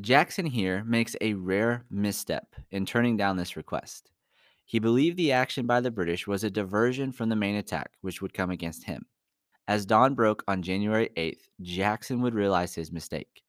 Jackson 0.00 0.46
here 0.46 0.82
makes 0.84 1.14
a 1.20 1.34
rare 1.34 1.84
misstep 1.90 2.54
in 2.70 2.86
turning 2.86 3.18
down 3.18 3.36
this 3.36 3.56
request. 3.56 4.10
He 4.64 4.78
believed 4.78 5.18
the 5.18 5.32
action 5.32 5.66
by 5.66 5.80
the 5.82 5.90
British 5.90 6.26
was 6.26 6.42
a 6.42 6.50
diversion 6.50 7.12
from 7.12 7.28
the 7.28 7.36
main 7.36 7.56
attack, 7.56 7.92
which 8.00 8.22
would 8.22 8.34
come 8.34 8.50
against 8.50 8.84
him. 8.84 9.06
As 9.68 9.84
dawn 9.84 10.14
broke 10.14 10.44
on 10.46 10.62
January 10.62 11.10
8th, 11.16 11.48
Jackson 11.60 12.20
would 12.22 12.34
realize 12.34 12.74
his 12.74 12.92
mistake. 12.92 13.42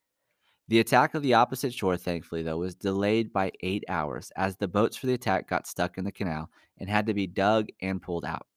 The 0.68 0.80
attack 0.80 1.14
of 1.14 1.22
the 1.22 1.36
opposite 1.36 1.74
shore, 1.74 1.96
thankfully, 1.96 2.42
though, 2.42 2.58
was 2.58 2.76
delayed 2.76 3.32
by 3.32 3.52
eight 3.62 3.84
hours 3.88 4.32
as 4.36 4.56
the 4.56 4.68
boats 4.68 4.98
for 4.98 5.06
the 5.06 5.14
attack 5.14 5.48
got 5.48 5.68
stuck 5.68 5.98
in 5.98 6.04
the 6.04 6.12
canal 6.12 6.50
and 6.80 6.90
had 6.90 7.06
to 7.06 7.14
be 7.14 7.28
dug 7.28 7.68
and 7.82 8.02
pulled 8.02 8.26
out. 8.26 8.48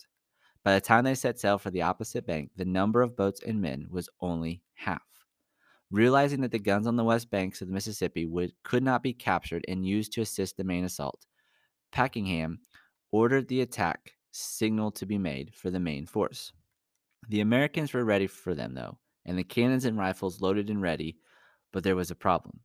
By 0.64 0.74
the 0.74 0.80
time 0.80 1.04
they 1.04 1.14
set 1.14 1.38
sail 1.38 1.58
for 1.58 1.70
the 1.70 1.82
opposite 1.82 2.26
bank, 2.26 2.50
the 2.56 2.64
number 2.64 3.02
of 3.02 3.16
boats 3.16 3.42
and 3.46 3.60
men 3.60 3.86
was 3.90 4.08
only 4.20 4.62
half. 4.74 5.02
Realizing 5.90 6.40
that 6.40 6.52
the 6.52 6.58
guns 6.58 6.86
on 6.86 6.96
the 6.96 7.04
west 7.04 7.30
banks 7.30 7.60
of 7.60 7.68
the 7.68 7.74
Mississippi 7.74 8.24
would, 8.24 8.52
could 8.64 8.82
not 8.82 9.02
be 9.02 9.12
captured 9.12 9.64
and 9.68 9.86
used 9.86 10.12
to 10.12 10.22
assist 10.22 10.56
the 10.56 10.64
main 10.64 10.84
assault, 10.84 11.26
Pakenham 11.92 12.60
ordered 13.12 13.48
the 13.48 13.60
attack 13.60 14.12
signal 14.32 14.90
to 14.92 15.06
be 15.06 15.18
made 15.18 15.54
for 15.54 15.70
the 15.70 15.80
main 15.80 16.06
force. 16.06 16.52
The 17.30 17.40
Americans 17.42 17.94
were 17.94 18.04
ready 18.04 18.26
for 18.26 18.56
them, 18.56 18.74
though, 18.74 18.98
and 19.24 19.38
the 19.38 19.44
cannons 19.44 19.84
and 19.84 19.96
rifles 19.96 20.40
loaded 20.40 20.68
and 20.68 20.82
ready, 20.82 21.16
but 21.70 21.84
there 21.84 21.94
was 21.94 22.10
a 22.10 22.16
problem. 22.16 22.58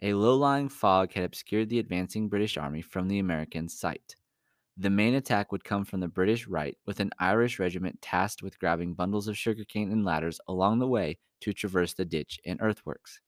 A 0.00 0.14
low 0.14 0.34
lying 0.34 0.70
fog 0.70 1.12
had 1.12 1.24
obscured 1.24 1.68
the 1.68 1.78
advancing 1.78 2.30
British 2.30 2.56
army 2.56 2.80
from 2.80 3.08
the 3.08 3.18
American 3.18 3.68
sight. 3.68 4.16
The 4.78 4.88
main 4.88 5.12
attack 5.12 5.52
would 5.52 5.62
come 5.62 5.84
from 5.84 6.00
the 6.00 6.08
British 6.08 6.46
right, 6.46 6.74
with 6.86 7.00
an 7.00 7.10
Irish 7.18 7.58
regiment 7.58 8.00
tasked 8.00 8.42
with 8.42 8.58
grabbing 8.58 8.94
bundles 8.94 9.28
of 9.28 9.36
sugarcane 9.36 9.92
and 9.92 10.06
ladders 10.06 10.40
along 10.48 10.78
the 10.78 10.88
way 10.88 11.18
to 11.40 11.52
traverse 11.52 11.92
the 11.92 12.06
ditch 12.06 12.40
and 12.46 12.58
earthworks. 12.62 13.20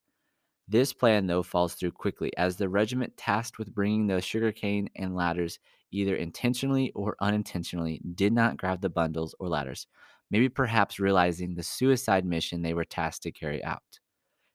This 0.67 0.95
plan, 0.95 1.27
though, 1.27 1.43
falls 1.43 1.75
through 1.75 1.93
quickly, 1.93 2.35
as 2.39 2.57
the 2.57 2.71
regiment 2.71 3.19
tasked 3.19 3.59
with 3.59 3.75
bringing 3.75 4.07
the 4.07 4.23
sugarcane 4.23 4.89
and 4.97 5.15
ladders 5.15 5.59
either 5.91 6.17
intentionally 6.17 6.91
or 6.93 7.17
unintentionally 7.21 8.01
did 8.15 8.33
not 8.33 8.57
grab 8.57 8.81
the 8.81 8.89
bundles 8.89 9.35
or 9.39 9.49
ladders, 9.49 9.87
maybe 10.31 10.49
perhaps 10.49 11.01
realizing 11.01 11.55
the 11.55 11.63
suicide 11.63 12.25
mission 12.25 12.63
they 12.63 12.75
were 12.75 12.85
tasked 12.85 13.23
to 13.25 13.33
carry 13.33 13.63
out. 13.65 14.01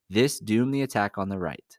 This 0.09 0.39
doomed 0.39 0.73
the 0.73 0.83
attack 0.83 1.17
on 1.17 1.29
the 1.29 1.39
right. 1.39 1.77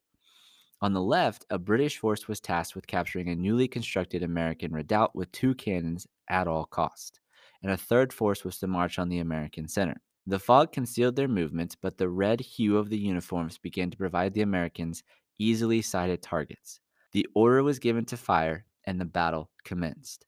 On 0.82 0.92
the 0.92 1.00
left, 1.00 1.46
a 1.48 1.58
British 1.58 1.96
force 1.98 2.28
was 2.28 2.40
tasked 2.40 2.74
with 2.74 2.86
capturing 2.86 3.28
a 3.28 3.34
newly 3.34 3.66
constructed 3.66 4.22
American 4.22 4.72
redoubt 4.72 5.14
with 5.14 5.32
two 5.32 5.54
cannons 5.54 6.06
at 6.28 6.46
all 6.46 6.66
cost, 6.66 7.20
and 7.62 7.72
a 7.72 7.76
third 7.76 8.12
force 8.12 8.44
was 8.44 8.58
to 8.58 8.66
march 8.66 8.98
on 8.98 9.08
the 9.08 9.20
American 9.20 9.68
center. 9.68 10.02
The 10.26 10.38
fog 10.38 10.72
concealed 10.72 11.16
their 11.16 11.28
movements, 11.28 11.76
but 11.76 11.98
the 11.98 12.08
red 12.08 12.40
hue 12.40 12.76
of 12.76 12.90
the 12.90 12.98
uniforms 12.98 13.58
began 13.58 13.90
to 13.90 13.96
provide 13.96 14.34
the 14.34 14.42
Americans 14.42 15.02
easily 15.38 15.80
sighted 15.82 16.20
targets. 16.20 16.80
The 17.12 17.26
order 17.34 17.62
was 17.62 17.78
given 17.78 18.04
to 18.06 18.16
fire, 18.16 18.66
and 18.84 19.00
the 19.00 19.04
battle 19.04 19.50
commenced. 19.64 20.26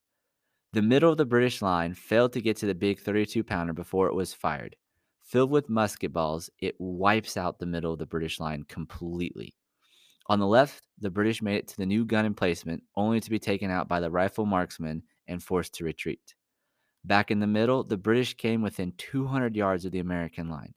The 0.75 0.83
middle 0.83 1.11
of 1.11 1.17
the 1.17 1.25
British 1.25 1.63
line 1.63 1.95
failed 1.95 2.35
to 2.35 2.43
get 2.43 2.59
to 2.59 2.67
the 2.67 2.75
big 2.75 3.01
32 3.01 3.43
pounder 3.43 3.73
before 3.73 4.07
it 4.09 4.15
was 4.15 4.35
fired. 4.35 4.77
Filled 5.25 5.51
with 5.51 5.71
musket 5.71 6.13
balls, 6.13 6.51
it 6.59 6.75
wipes 6.79 7.39
out 7.39 7.59
the 7.59 7.65
middle 7.65 7.95
of 7.95 7.99
the 7.99 8.05
British 8.05 8.39
line 8.39 8.65
completely. 8.65 9.55
On 10.27 10.39
the 10.39 10.47
left, 10.47 10.87
the 10.99 11.09
British 11.11 11.41
made 11.41 11.57
it 11.57 11.69
to 11.69 11.77
the 11.79 11.87
new 11.87 12.05
gun 12.05 12.27
emplacement, 12.27 12.83
only 12.97 13.19
to 13.19 13.31
be 13.31 13.39
taken 13.39 13.71
out 13.71 13.89
by 13.89 13.99
the 13.99 14.11
rifle 14.11 14.45
marksmen 14.45 15.03
and 15.27 15.43
forced 15.43 15.73
to 15.75 15.85
retreat. 15.85 16.35
Back 17.03 17.31
in 17.31 17.41
the 17.41 17.47
middle, 17.47 17.83
the 17.83 17.97
British 17.97 18.35
came 18.35 18.61
within 18.61 18.93
200 18.99 19.57
yards 19.57 19.87
of 19.87 19.93
the 19.93 20.01
American 20.01 20.51
line. 20.51 20.75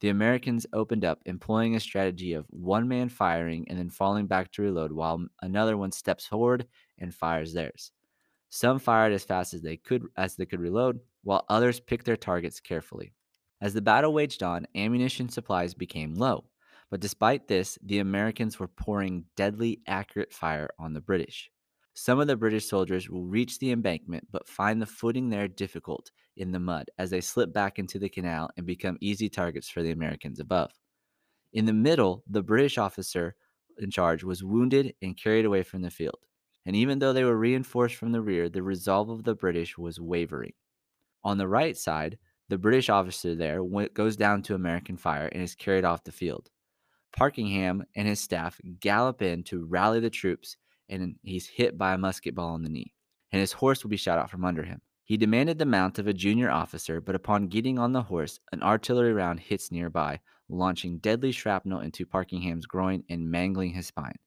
The 0.00 0.08
Americans 0.08 0.66
opened 0.72 1.04
up, 1.04 1.20
employing 1.26 1.76
a 1.76 1.80
strategy 1.80 2.32
of 2.32 2.46
one 2.48 2.88
man 2.88 3.10
firing 3.10 3.66
and 3.68 3.78
then 3.78 3.90
falling 3.90 4.26
back 4.26 4.52
to 4.52 4.62
reload 4.62 4.90
while 4.90 5.22
another 5.42 5.76
one 5.76 5.92
steps 5.92 6.26
forward 6.26 6.66
and 6.98 7.14
fires 7.14 7.52
theirs. 7.52 7.92
Some 8.54 8.78
fired 8.78 9.12
as 9.12 9.24
fast 9.24 9.52
as 9.52 9.62
they 9.62 9.76
could 9.76 10.06
as 10.16 10.36
they 10.36 10.46
could 10.46 10.60
reload, 10.60 11.00
while 11.24 11.44
others 11.48 11.80
picked 11.80 12.06
their 12.06 12.16
targets 12.16 12.60
carefully. 12.60 13.12
As 13.60 13.74
the 13.74 13.82
battle 13.82 14.12
waged 14.12 14.44
on, 14.44 14.68
ammunition 14.76 15.28
supplies 15.28 15.74
became 15.74 16.14
low, 16.14 16.44
but 16.88 17.00
despite 17.00 17.48
this, 17.48 17.80
the 17.82 17.98
Americans 17.98 18.60
were 18.60 18.68
pouring 18.68 19.24
deadly 19.34 19.80
accurate 19.88 20.32
fire 20.32 20.70
on 20.78 20.92
the 20.92 21.00
British. 21.00 21.50
Some 21.94 22.20
of 22.20 22.28
the 22.28 22.36
British 22.36 22.68
soldiers 22.68 23.10
will 23.10 23.24
reach 23.26 23.58
the 23.58 23.72
embankment 23.72 24.28
but 24.30 24.46
find 24.46 24.80
the 24.80 24.86
footing 24.86 25.30
there 25.30 25.48
difficult 25.48 26.12
in 26.36 26.52
the 26.52 26.60
mud 26.60 26.92
as 26.96 27.10
they 27.10 27.20
slip 27.20 27.52
back 27.52 27.80
into 27.80 27.98
the 27.98 28.08
canal 28.08 28.50
and 28.56 28.64
become 28.64 28.98
easy 29.00 29.28
targets 29.28 29.68
for 29.68 29.82
the 29.82 29.90
Americans 29.90 30.38
above. 30.38 30.70
In 31.52 31.64
the 31.64 31.72
middle, 31.72 32.22
the 32.30 32.44
British 32.44 32.78
officer 32.78 33.34
in 33.78 33.90
charge 33.90 34.22
was 34.22 34.44
wounded 34.44 34.94
and 35.02 35.16
carried 35.16 35.44
away 35.44 35.64
from 35.64 35.82
the 35.82 35.90
field 35.90 36.20
and 36.66 36.74
even 36.74 36.98
though 36.98 37.12
they 37.12 37.24
were 37.24 37.36
reinforced 37.36 37.96
from 37.96 38.12
the 38.12 38.22
rear, 38.22 38.48
the 38.48 38.62
resolve 38.62 39.10
of 39.10 39.24
the 39.24 39.34
British 39.34 39.76
was 39.76 40.00
wavering. 40.00 40.52
On 41.22 41.38
the 41.38 41.48
right 41.48 41.76
side, 41.76 42.18
the 42.48 42.58
British 42.58 42.88
officer 42.88 43.34
there 43.34 43.62
goes 43.94 44.16
down 44.16 44.42
to 44.42 44.54
American 44.54 44.96
fire 44.96 45.28
and 45.28 45.42
is 45.42 45.54
carried 45.54 45.84
off 45.84 46.04
the 46.04 46.12
field. 46.12 46.50
Parkingham 47.16 47.84
and 47.94 48.08
his 48.08 48.20
staff 48.20 48.60
gallop 48.80 49.22
in 49.22 49.44
to 49.44 49.64
rally 49.64 50.00
the 50.00 50.10
troops, 50.10 50.56
and 50.88 51.16
he's 51.22 51.46
hit 51.46 51.78
by 51.78 51.94
a 51.94 51.98
musket 51.98 52.34
ball 52.34 52.54
in 52.56 52.62
the 52.62 52.68
knee, 52.68 52.92
and 53.32 53.40
his 53.40 53.52
horse 53.52 53.82
will 53.82 53.90
be 53.90 53.96
shot 53.96 54.18
out 54.18 54.30
from 54.30 54.44
under 54.44 54.62
him. 54.62 54.80
He 55.04 55.16
demanded 55.16 55.58
the 55.58 55.66
mount 55.66 55.98
of 55.98 56.06
a 56.06 56.12
junior 56.12 56.50
officer, 56.50 57.00
but 57.00 57.14
upon 57.14 57.48
getting 57.48 57.78
on 57.78 57.92
the 57.92 58.02
horse, 58.02 58.40
an 58.52 58.62
artillery 58.62 59.12
round 59.12 59.38
hits 59.38 59.70
nearby, 59.70 60.20
launching 60.48 60.98
deadly 60.98 61.30
shrapnel 61.30 61.80
into 61.80 62.06
Parkingham's 62.06 62.66
groin 62.66 63.04
and 63.08 63.30
mangling 63.30 63.70
his 63.70 63.86
spine. 63.86 64.18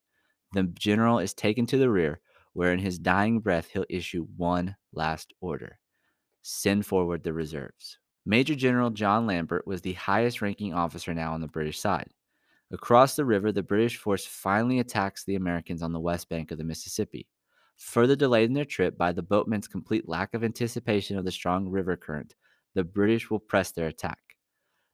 The 0.54 0.64
general 0.64 1.20
is 1.20 1.34
taken 1.34 1.66
to 1.68 1.78
the 1.78 1.90
rear, 1.90 2.22
where 2.58 2.74
in 2.74 2.80
his 2.80 2.98
dying 2.98 3.40
breath 3.40 3.70
he'll 3.72 3.86
issue 3.88 4.26
one 4.36 4.76
last 4.92 5.32
order 5.42 5.78
send 6.42 6.84
forward 6.84 7.22
the 7.22 7.32
reserves. 7.32 8.00
Major 8.26 8.56
General 8.56 8.90
John 8.90 9.28
Lambert 9.28 9.68
was 9.68 9.82
the 9.82 9.94
highest 9.94 10.42
ranking 10.42 10.74
officer 10.74 11.14
now 11.14 11.34
on 11.34 11.42
the 11.42 11.48
British 11.48 11.80
side. 11.80 12.10
Across 12.72 13.16
the 13.16 13.26
river, 13.26 13.52
the 13.52 13.62
British 13.62 13.98
force 13.98 14.26
finally 14.26 14.80
attacks 14.80 15.24
the 15.24 15.36
Americans 15.36 15.84
on 15.84 15.94
the 15.94 16.00
west 16.00 16.30
bank 16.30 16.50
of 16.50 16.58
the 16.58 16.64
Mississippi. 16.64 17.28
Further 17.78 18.16
delayed 18.16 18.50
in 18.50 18.56
their 18.56 18.66
trip 18.66 18.98
by 18.98 19.12
the 19.12 19.22
boatmen's 19.22 19.68
complete 19.68 20.10
lack 20.10 20.34
of 20.34 20.44
anticipation 20.44 21.16
of 21.16 21.26
the 21.26 21.32
strong 21.32 21.70
river 21.70 21.96
current, 21.96 22.34
the 22.74 22.84
British 22.84 23.30
will 23.30 23.40
press 23.40 23.72
their 23.72 23.88
attack. 23.88 24.36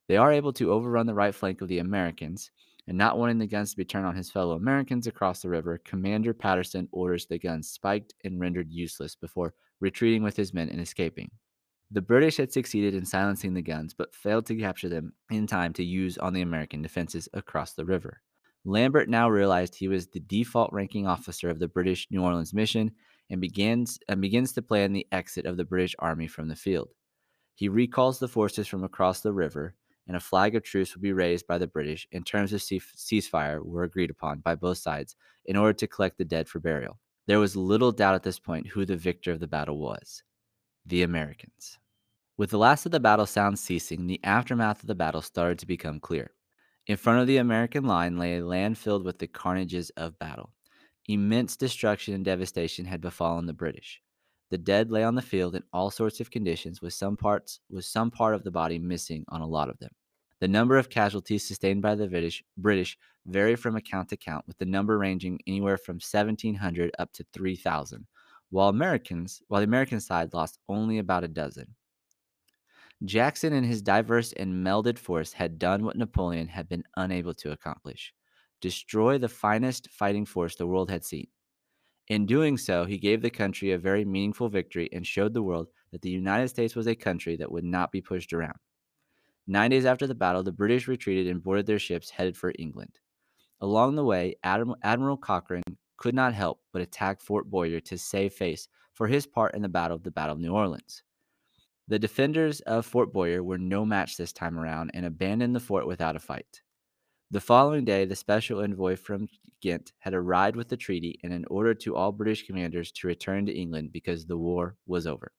They 0.09 0.17
are 0.17 0.33
able 0.33 0.51
to 0.53 0.73
overrun 0.73 1.05
the 1.05 1.13
right 1.13 1.33
flank 1.33 1.61
of 1.61 1.69
the 1.69 1.79
Americans, 1.79 2.51
and 2.87 2.97
not 2.97 3.17
wanting 3.17 3.37
the 3.37 3.47
guns 3.47 3.71
to 3.71 3.77
be 3.77 3.85
turned 3.85 4.05
on 4.05 4.15
his 4.15 4.29
fellow 4.29 4.55
Americans 4.55 5.07
across 5.07 5.41
the 5.41 5.49
river, 5.49 5.79
Commander 5.83 6.33
Patterson 6.33 6.89
orders 6.91 7.25
the 7.25 7.39
guns 7.39 7.69
spiked 7.69 8.13
and 8.23 8.39
rendered 8.39 8.71
useless 8.71 9.15
before 9.15 9.53
retreating 9.79 10.23
with 10.23 10.35
his 10.35 10.53
men 10.53 10.69
and 10.69 10.81
escaping. 10.81 11.31
The 11.91 12.01
British 12.01 12.37
had 12.37 12.51
succeeded 12.51 12.95
in 12.95 13.05
silencing 13.05 13.53
the 13.53 13.61
guns, 13.61 13.93
but 13.93 14.15
failed 14.15 14.47
to 14.47 14.55
capture 14.55 14.89
them 14.89 15.13
in 15.29 15.45
time 15.45 15.73
to 15.73 15.83
use 15.83 16.17
on 16.17 16.33
the 16.33 16.41
American 16.41 16.81
defenses 16.81 17.29
across 17.33 17.73
the 17.73 17.85
river. 17.85 18.21
Lambert 18.65 19.09
now 19.09 19.29
realized 19.29 19.75
he 19.75 19.87
was 19.87 20.07
the 20.07 20.21
default 20.21 20.71
ranking 20.73 21.05
officer 21.05 21.49
of 21.49 21.59
the 21.59 21.67
British 21.67 22.07
New 22.09 22.23
Orleans 22.23 22.53
mission 22.53 22.91
and 23.29 23.41
begins, 23.41 23.99
and 24.07 24.21
begins 24.21 24.53
to 24.53 24.61
plan 24.61 24.93
the 24.93 25.07
exit 25.11 25.45
of 25.45 25.57
the 25.57 25.65
British 25.65 25.95
army 25.99 26.27
from 26.27 26.47
the 26.47 26.55
field. 26.55 26.89
He 27.55 27.69
recalls 27.69 28.19
the 28.19 28.27
forces 28.27 28.67
from 28.67 28.83
across 28.83 29.21
the 29.21 29.33
river, 29.33 29.75
and 30.07 30.17
a 30.17 30.19
flag 30.19 30.55
of 30.55 30.63
truce 30.63 30.93
would 30.93 31.01
be 31.01 31.13
raised 31.13 31.47
by 31.47 31.57
the 31.57 31.67
British, 31.67 32.07
and 32.11 32.25
terms 32.25 32.53
of 32.53 32.61
ceasefire 32.61 33.63
were 33.63 33.83
agreed 33.83 34.09
upon 34.09 34.39
by 34.39 34.55
both 34.55 34.77
sides 34.77 35.15
in 35.45 35.55
order 35.55 35.73
to 35.73 35.87
collect 35.87 36.17
the 36.17 36.25
dead 36.25 36.47
for 36.47 36.59
burial. 36.59 36.99
There 37.25 37.39
was 37.39 37.55
little 37.55 37.91
doubt 37.91 38.15
at 38.15 38.23
this 38.23 38.39
point 38.39 38.67
who 38.67 38.85
the 38.85 38.97
victor 38.97 39.31
of 39.31 39.39
the 39.39 39.47
battle 39.47 39.77
was 39.77 40.23
the 40.85 41.03
Americans. 41.03 41.79
With 42.35 42.49
the 42.49 42.57
last 42.57 42.85
of 42.85 42.91
the 42.91 42.99
battle 42.99 43.25
sounds 43.25 43.61
ceasing, 43.61 44.07
the 44.07 44.19
aftermath 44.23 44.81
of 44.81 44.87
the 44.87 44.95
battle 44.95 45.21
started 45.21 45.59
to 45.59 45.65
become 45.65 46.01
clear. 46.01 46.31
In 46.87 46.97
front 46.97 47.21
of 47.21 47.27
the 47.27 47.37
American 47.37 47.85
line 47.85 48.17
lay 48.17 48.37
a 48.37 48.45
land 48.45 48.77
filled 48.77 49.05
with 49.05 49.19
the 49.19 49.27
carnages 49.27 49.89
of 49.91 50.19
battle. 50.19 50.51
Immense 51.07 51.55
destruction 51.55 52.13
and 52.13 52.25
devastation 52.25 52.83
had 52.83 52.99
befallen 52.99 53.45
the 53.45 53.53
British. 53.53 54.01
The 54.53 54.59
dead 54.59 54.91
lay 54.91 55.03
on 55.03 55.15
the 55.15 55.23
field 55.23 55.55
in 55.55 55.63
all 55.73 55.89
sorts 55.89 56.19
of 56.19 56.29
conditions, 56.29 56.79
with 56.79 56.93
some 56.93 57.17
parts 57.17 57.59
with 57.71 57.85
some 57.85 58.11
part 58.11 58.35
of 58.35 58.43
the 58.43 58.51
body 58.51 58.77
missing 58.77 59.25
on 59.29 59.41
a 59.41 59.47
lot 59.47 59.67
of 59.67 59.79
them. 59.79 59.89
The 60.41 60.47
number 60.47 60.77
of 60.77 60.91
casualties 60.91 61.47
sustained 61.47 61.81
by 61.81 61.95
the 61.95 62.07
British, 62.07 62.43
British 62.55 62.95
vary 63.25 63.55
from 63.55 63.75
account 63.75 64.09
to 64.09 64.13
account, 64.13 64.45
with 64.45 64.59
the 64.59 64.67
number 64.67 64.99
ranging 64.99 65.39
anywhere 65.47 65.79
from 65.79 65.95
1,700 65.95 66.91
up 66.99 67.11
to 67.13 67.25
3,000, 67.33 68.05
while 68.51 68.69
Americans, 68.69 69.41
while 69.47 69.59
the 69.59 69.65
American 69.65 69.99
side 69.99 70.35
lost 70.35 70.59
only 70.69 70.99
about 70.99 71.23
a 71.23 71.27
dozen. 71.27 71.73
Jackson 73.03 73.53
and 73.53 73.65
his 73.65 73.81
diverse 73.81 74.33
and 74.33 74.63
melded 74.63 74.99
force 74.99 75.33
had 75.33 75.57
done 75.57 75.83
what 75.83 75.97
Napoleon 75.97 76.47
had 76.47 76.69
been 76.69 76.83
unable 76.95 77.33
to 77.33 77.53
accomplish 77.53 78.13
destroy 78.61 79.17
the 79.17 79.27
finest 79.27 79.89
fighting 79.89 80.27
force 80.27 80.55
the 80.55 80.67
world 80.67 80.91
had 80.91 81.03
seen. 81.03 81.25
In 82.09 82.25
doing 82.25 82.57
so, 82.57 82.85
he 82.85 82.97
gave 82.97 83.21
the 83.21 83.29
country 83.29 83.71
a 83.71 83.77
very 83.77 84.03
meaningful 84.03 84.49
victory 84.49 84.89
and 84.91 85.07
showed 85.07 85.33
the 85.33 85.43
world 85.43 85.67
that 85.91 86.01
the 86.01 86.09
United 86.09 86.49
States 86.49 86.75
was 86.75 86.87
a 86.87 86.95
country 86.95 87.37
that 87.37 87.51
would 87.51 87.63
not 87.63 87.91
be 87.91 88.01
pushed 88.01 88.33
around. 88.33 88.57
Nine 89.47 89.71
days 89.71 89.85
after 89.85 90.07
the 90.07 90.15
battle, 90.15 90.43
the 90.43 90.51
British 90.51 90.87
retreated 90.87 91.27
and 91.27 91.43
boarded 91.43 91.65
their 91.65 91.79
ships 91.79 92.09
headed 92.09 92.35
for 92.35 92.53
England. 92.59 92.99
Along 93.61 93.95
the 93.95 94.03
way, 94.03 94.35
Admiral, 94.43 94.77
Admiral 94.83 95.17
Cochrane 95.17 95.63
could 95.97 96.15
not 96.15 96.33
help 96.33 96.61
but 96.73 96.81
attack 96.81 97.21
Fort 97.21 97.49
Bowyer 97.49 97.79
to 97.81 97.97
save 97.97 98.33
face 98.33 98.67
for 98.93 99.07
his 99.07 99.25
part 99.25 99.55
in 99.55 99.61
the 99.61 99.69
battle 99.69 99.95
of 99.95 100.03
the 100.03 100.11
Battle 100.11 100.35
of 100.35 100.41
New 100.41 100.53
Orleans. 100.53 101.03
The 101.87 101.99
defenders 101.99 102.61
of 102.61 102.85
Fort 102.85 103.13
Bowyer 103.13 103.43
were 103.43 103.57
no 103.57 103.85
match 103.85 104.17
this 104.17 104.33
time 104.33 104.57
around 104.57 104.91
and 104.93 105.05
abandoned 105.05 105.55
the 105.55 105.59
fort 105.61 105.87
without 105.87 106.15
a 106.15 106.19
fight. 106.19 106.62
The 107.33 107.41
following 107.41 107.83
day, 107.83 108.05
the 108.05 108.15
special 108.15 108.61
envoy 108.61 108.95
from 108.95 109.27
Ghent 109.59 109.93
had 109.97 110.13
arrived 110.13 110.55
with 110.55 110.69
the 110.69 110.77
treaty 110.77 111.19
and 111.23 111.33
an 111.33 111.45
order 111.49 111.73
to 111.73 111.95
all 111.95 112.11
British 112.11 112.45
commanders 112.45 112.91
to 112.91 113.07
return 113.07 113.47
to 113.47 113.51
England 113.51 113.91
because 113.91 114.23
the 114.23 114.37
war 114.37 114.75
was 114.85 115.07
over. 115.07 115.31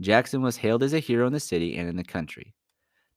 Jackson 0.00 0.40
was 0.40 0.56
hailed 0.56 0.82
as 0.82 0.94
a 0.94 0.98
hero 0.98 1.26
in 1.26 1.34
the 1.34 1.38
city 1.38 1.76
and 1.76 1.90
in 1.90 1.96
the 1.96 2.02
country. 2.02 2.54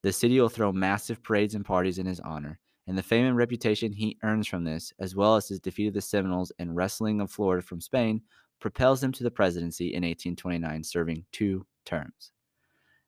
The 0.02 0.12
city 0.12 0.38
will 0.38 0.50
throw 0.50 0.74
massive 0.74 1.24
parades 1.24 1.56
and 1.56 1.64
parties 1.64 1.98
in 1.98 2.06
his 2.06 2.20
honor, 2.20 2.60
and 2.88 2.98
the 2.98 3.02
fame 3.02 3.26
and 3.26 3.38
reputation 3.38 3.94
he 3.94 4.18
earns 4.22 4.48
from 4.48 4.66
this, 4.66 4.92
as 5.00 5.16
well 5.16 5.38
as 5.38 5.48
his 5.48 5.62
defeat 5.62 5.88
of 5.88 5.94
the 5.94 6.02
Seminoles 6.02 6.52
and 6.60 6.76
wresting 6.76 7.22
of 7.22 7.32
Florida 7.32 7.66
from 7.66 7.80
Spain, 7.80 8.22
propels 8.60 9.02
him 9.02 9.14
to 9.14 9.24
the 9.24 9.32
presidency 9.32 9.94
in 9.94 10.04
1829, 10.04 10.84
serving 10.84 11.24
two 11.32 11.66
terms. 11.86 12.34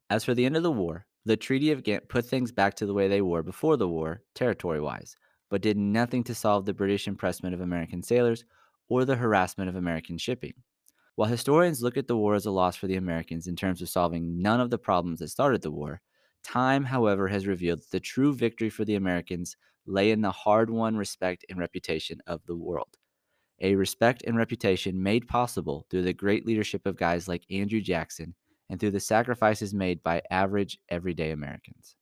As 0.10 0.24
for 0.24 0.34
the 0.34 0.46
end 0.46 0.56
of 0.56 0.64
the 0.64 0.72
war, 0.72 1.06
the 1.26 1.36
Treaty 1.36 1.72
of 1.72 1.84
Ghent 1.84 2.08
put 2.08 2.26
things 2.26 2.52
back 2.52 2.76
to 2.76 2.86
the 2.86 2.94
way 2.94 3.08
they 3.08 3.22
were 3.22 3.42
before 3.42 3.78
the 3.78 3.88
war, 3.88 4.22
territory 4.36 4.80
wise, 4.80 5.16
but 5.50 5.62
did 5.62 5.78
nothing 5.78 6.24
to 6.26 6.36
solve 6.36 6.66
the 6.66 6.74
British 6.74 7.08
impressment 7.08 7.56
of 7.56 7.62
American 7.62 8.04
sailors 8.04 8.46
or 8.88 9.06
the 9.06 9.16
harassment 9.16 9.70
of 9.70 9.76
American 9.76 10.18
shipping. 10.18 10.54
While 11.16 11.30
historians 11.30 11.82
look 11.82 11.98
at 11.98 12.08
the 12.08 12.18
war 12.18 12.36
as 12.36 12.46
a 12.46 12.52
loss 12.52 12.76
for 12.76 12.88
the 12.88 12.98
Americans 12.98 13.48
in 13.48 13.56
terms 13.56 13.82
of 13.82 13.90
solving 13.90 14.42
none 14.42 14.60
of 14.60 14.70
the 14.70 14.78
problems 14.78 15.20
that 15.20 15.30
started 15.30 15.62
the 15.62 15.72
war, 15.72 16.02
time, 16.44 16.84
however, 16.84 17.30
has 17.30 17.48
revealed 17.48 17.80
that 17.80 17.92
the 17.92 18.00
true 18.00 18.34
victory 18.34 18.70
for 18.70 18.86
the 18.86 18.96
Americans 18.96 19.56
lay 19.88 20.12
in 20.12 20.22
the 20.22 20.32
hard 20.32 20.70
won 20.70 20.96
respect 20.96 21.46
and 21.50 21.58
reputation 21.58 22.22
of 22.28 22.46
the 22.46 22.56
world. 22.56 22.98
A 23.62 23.76
respect 23.76 24.24
and 24.28 24.36
reputation 24.36 25.02
made 25.02 25.28
possible 25.28 25.86
through 25.90 26.02
the 26.04 26.14
great 26.14 26.46
leadership 26.46 26.86
of 26.86 26.98
guys 26.98 27.28
like 27.28 27.46
Andrew 27.50 27.80
Jackson 27.82 28.36
and 28.70 28.80
through 28.80 28.92
the 28.92 29.00
sacrifices 29.00 29.74
made 29.74 30.02
by 30.04 30.22
average, 30.30 30.80
everyday 30.90 31.32
Americans. 31.32 31.96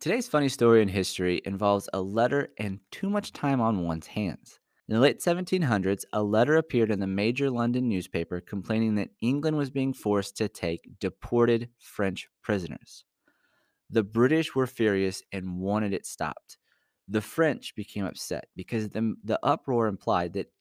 Today's 0.00 0.28
funny 0.28 0.48
story 0.48 0.82
in 0.82 0.88
history 0.88 1.40
involves 1.44 1.88
a 1.92 2.00
letter 2.00 2.48
and 2.58 2.80
too 2.90 3.08
much 3.08 3.32
time 3.32 3.60
on 3.60 3.84
one's 3.84 4.06
hands. 4.06 4.60
In 4.88 4.94
the 4.94 5.00
late 5.00 5.20
1700s, 5.20 6.04
a 6.12 6.22
letter 6.22 6.56
appeared 6.56 6.90
in 6.90 7.00
the 7.00 7.06
major 7.06 7.50
London 7.50 7.88
newspaper 7.88 8.40
complaining 8.40 8.94
that 8.96 9.10
England 9.20 9.56
was 9.56 9.70
being 9.70 9.92
forced 9.92 10.36
to 10.36 10.48
take 10.48 10.88
deported 11.00 11.70
French 11.78 12.28
prisoners. 12.42 13.04
The 13.90 14.04
British 14.04 14.54
were 14.54 14.66
furious 14.66 15.22
and 15.32 15.58
wanted 15.58 15.92
it 15.92 16.06
stopped. 16.06 16.58
The 17.08 17.20
French 17.20 17.74
became 17.74 18.04
upset 18.04 18.48
because 18.54 18.90
the, 18.90 19.14
the 19.24 19.40
uproar 19.42 19.88
implied 19.88 20.34
that 20.34 20.52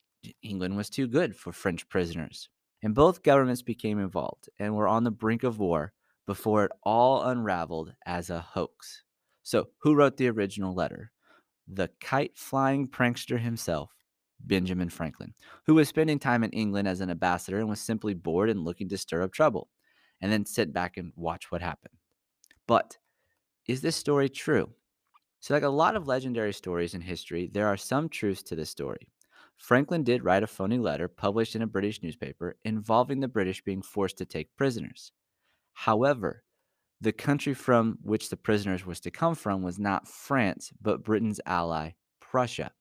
England 0.42 0.78
was 0.78 0.90
too 0.90 1.08
good 1.08 1.36
for 1.36 1.52
French 1.52 1.88
prisoners 1.90 2.50
and 2.84 2.94
both 2.94 3.24
governments 3.24 3.62
became 3.62 4.00
involved 4.00 4.50
and 4.60 4.76
were 4.76 4.88
on 4.88 5.04
the 5.04 5.12
brink 5.12 5.44
of 5.44 5.60
war 5.60 5.94
before 6.26 6.66
it 6.66 6.72
all 6.84 7.24
unraveled 7.24 7.94
as 8.06 8.30
a 8.30 8.40
hoax. 8.40 9.04
So, 9.44 9.70
who 9.80 9.96
wrote 9.96 10.18
the 10.18 10.30
original 10.30 10.74
letter? 10.74 11.12
The 11.68 11.90
kite 12.00 12.38
flying 12.38 12.88
prankster 12.88 13.40
himself, 13.40 13.92
Benjamin 14.40 14.90
Franklin, 14.90 15.34
who 15.66 15.76
was 15.76 15.88
spending 15.88 16.20
time 16.20 16.44
in 16.44 16.52
England 16.52 16.88
as 16.88 17.02
an 17.02 17.10
ambassador 17.10 17.60
and 17.60 17.70
was 17.70 17.80
simply 17.80 18.14
bored 18.14 18.50
and 18.50 18.64
looking 18.64 18.90
to 18.90 18.98
stir 18.98 19.22
up 19.22 19.32
trouble, 19.34 19.70
and 20.22 20.32
then 20.32 20.46
sit 20.46 20.74
back 20.74 20.98
and 20.98 21.12
watch 21.16 21.52
what 21.52 21.62
happened. 21.62 21.94
But 22.68 22.98
is 23.68 23.82
this 23.82 23.96
story 23.96 24.30
true? 24.30 24.72
So, 25.40 25.54
like 25.54 25.64
a 25.64 25.70
lot 25.70 25.96
of 25.96 26.08
legendary 26.08 26.54
stories 26.54 26.96
in 26.96 27.02
history, 27.02 27.50
there 27.54 27.68
are 27.68 27.78
some 27.78 28.10
truths 28.10 28.42
to 28.44 28.56
this 28.56 28.70
story. 28.70 29.08
Franklin 29.58 30.04
did 30.04 30.24
write 30.24 30.44
a 30.44 30.48
phony 30.48 30.78
letter 30.78 31.08
published 31.08 31.56
in 31.56 31.62
a 31.62 31.68
British 31.68 32.04
newspaper 32.04 32.58
involving 32.66 33.20
the 33.20 33.28
British 33.28 33.64
being 33.64 33.82
forced 33.82 34.18
to 34.18 34.26
take 34.26 34.56
prisoners. 34.56 35.12
However, 35.74 36.44
the 37.02 37.12
country 37.12 37.54
from 37.54 37.98
which 38.02 38.30
the 38.30 38.38
prisoners 38.38 38.86
was 38.86 39.00
to 39.02 39.12
come 39.12 39.36
from 39.36 39.62
was 39.62 39.80
not 39.80 40.08
France, 40.08 40.72
but 40.82 41.04
Britain's 41.04 41.42
ally, 41.46 41.92
Prussia. 42.20 42.72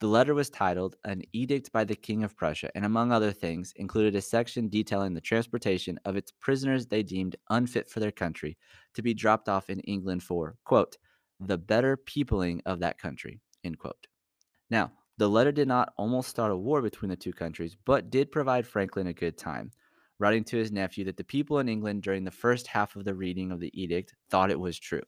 The 0.00 0.06
letter 0.06 0.32
was 0.34 0.48
titled 0.48 0.96
An 1.04 1.22
Edict 1.34 1.70
by 1.72 1.84
the 1.84 1.94
King 1.94 2.24
of 2.24 2.34
Prussia, 2.34 2.70
and 2.74 2.86
among 2.86 3.12
other 3.12 3.32
things, 3.32 3.74
included 3.76 4.14
a 4.14 4.22
section 4.22 4.68
detailing 4.68 5.12
the 5.12 5.20
transportation 5.20 6.00
of 6.06 6.16
its 6.16 6.32
prisoners 6.40 6.86
they 6.86 7.02
deemed 7.02 7.36
unfit 7.50 7.90
for 7.90 8.00
their 8.00 8.10
country 8.10 8.56
to 8.94 9.02
be 9.02 9.12
dropped 9.12 9.48
off 9.48 9.68
in 9.68 9.80
England 9.80 10.22
for, 10.22 10.56
quote, 10.64 10.96
the 11.38 11.58
better 11.58 11.98
peopling 11.98 12.62
of 12.64 12.80
that 12.80 12.98
country, 12.98 13.40
end 13.62 13.78
quote. 13.78 14.06
Now, 14.70 14.92
the 15.20 15.28
letter 15.28 15.52
did 15.52 15.68
not 15.68 15.92
almost 15.98 16.30
start 16.30 16.50
a 16.50 16.56
war 16.56 16.80
between 16.80 17.10
the 17.10 17.16
two 17.16 17.34
countries, 17.34 17.76
but 17.84 18.08
did 18.08 18.32
provide 18.32 18.66
Franklin 18.66 19.08
a 19.08 19.12
good 19.12 19.36
time, 19.36 19.70
writing 20.18 20.42
to 20.44 20.56
his 20.56 20.72
nephew 20.72 21.04
that 21.04 21.18
the 21.18 21.24
people 21.24 21.58
in 21.58 21.68
England 21.68 22.02
during 22.02 22.24
the 22.24 22.30
first 22.30 22.66
half 22.66 22.96
of 22.96 23.04
the 23.04 23.14
reading 23.14 23.52
of 23.52 23.60
the 23.60 23.70
edict 23.78 24.14
thought 24.30 24.50
it 24.50 24.58
was 24.58 24.78
true. 24.78 25.02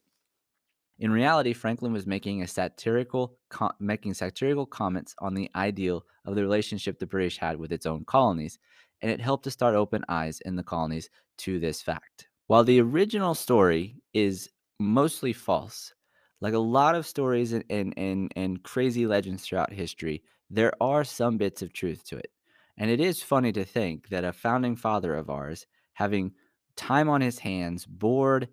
In 0.98 1.10
reality, 1.10 1.54
Franklin 1.54 1.94
was 1.94 2.06
making 2.06 2.42
a 2.42 2.46
satirical 2.46 3.38
co- 3.48 3.72
making 3.80 4.12
satirical 4.12 4.66
comments 4.66 5.14
on 5.18 5.32
the 5.32 5.50
ideal 5.56 6.04
of 6.26 6.34
the 6.34 6.42
relationship 6.42 6.98
the 6.98 7.06
British 7.06 7.38
had 7.38 7.56
with 7.56 7.72
its 7.72 7.86
own 7.86 8.04
colonies, 8.04 8.58
and 9.00 9.10
it 9.10 9.18
helped 9.18 9.44
to 9.44 9.50
start 9.50 9.74
open 9.74 10.04
eyes 10.10 10.42
in 10.42 10.56
the 10.56 10.62
colonies 10.62 11.08
to 11.38 11.58
this 11.58 11.80
fact. 11.80 12.28
While 12.48 12.64
the 12.64 12.82
original 12.82 13.34
story 13.34 13.96
is 14.12 14.50
mostly 14.78 15.32
false, 15.32 15.94
like 16.42 16.54
a 16.54 16.58
lot 16.58 16.96
of 16.96 17.06
stories 17.06 17.52
and, 17.52 17.64
and, 17.70 17.94
and, 17.96 18.32
and 18.34 18.62
crazy 18.64 19.06
legends 19.06 19.44
throughout 19.44 19.72
history, 19.72 20.22
there 20.50 20.72
are 20.80 21.04
some 21.04 21.38
bits 21.38 21.62
of 21.62 21.72
truth 21.72 22.04
to 22.04 22.16
it. 22.16 22.32
And 22.76 22.90
it 22.90 23.00
is 23.00 23.22
funny 23.22 23.52
to 23.52 23.64
think 23.64 24.08
that 24.08 24.24
a 24.24 24.32
founding 24.32 24.74
father 24.74 25.14
of 25.14 25.30
ours, 25.30 25.66
having 25.92 26.32
time 26.74 27.08
on 27.08 27.20
his 27.20 27.38
hands, 27.38 27.86
bored, 27.86 28.48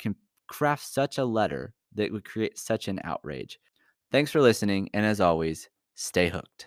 can 0.00 0.16
craft 0.48 0.84
such 0.84 1.16
a 1.16 1.24
letter 1.24 1.74
that 1.94 2.10
would 2.10 2.24
create 2.24 2.58
such 2.58 2.88
an 2.88 2.98
outrage. 3.04 3.60
Thanks 4.10 4.32
for 4.32 4.40
listening, 4.40 4.90
and 4.92 5.06
as 5.06 5.20
always, 5.20 5.68
stay 5.94 6.28
hooked. 6.28 6.66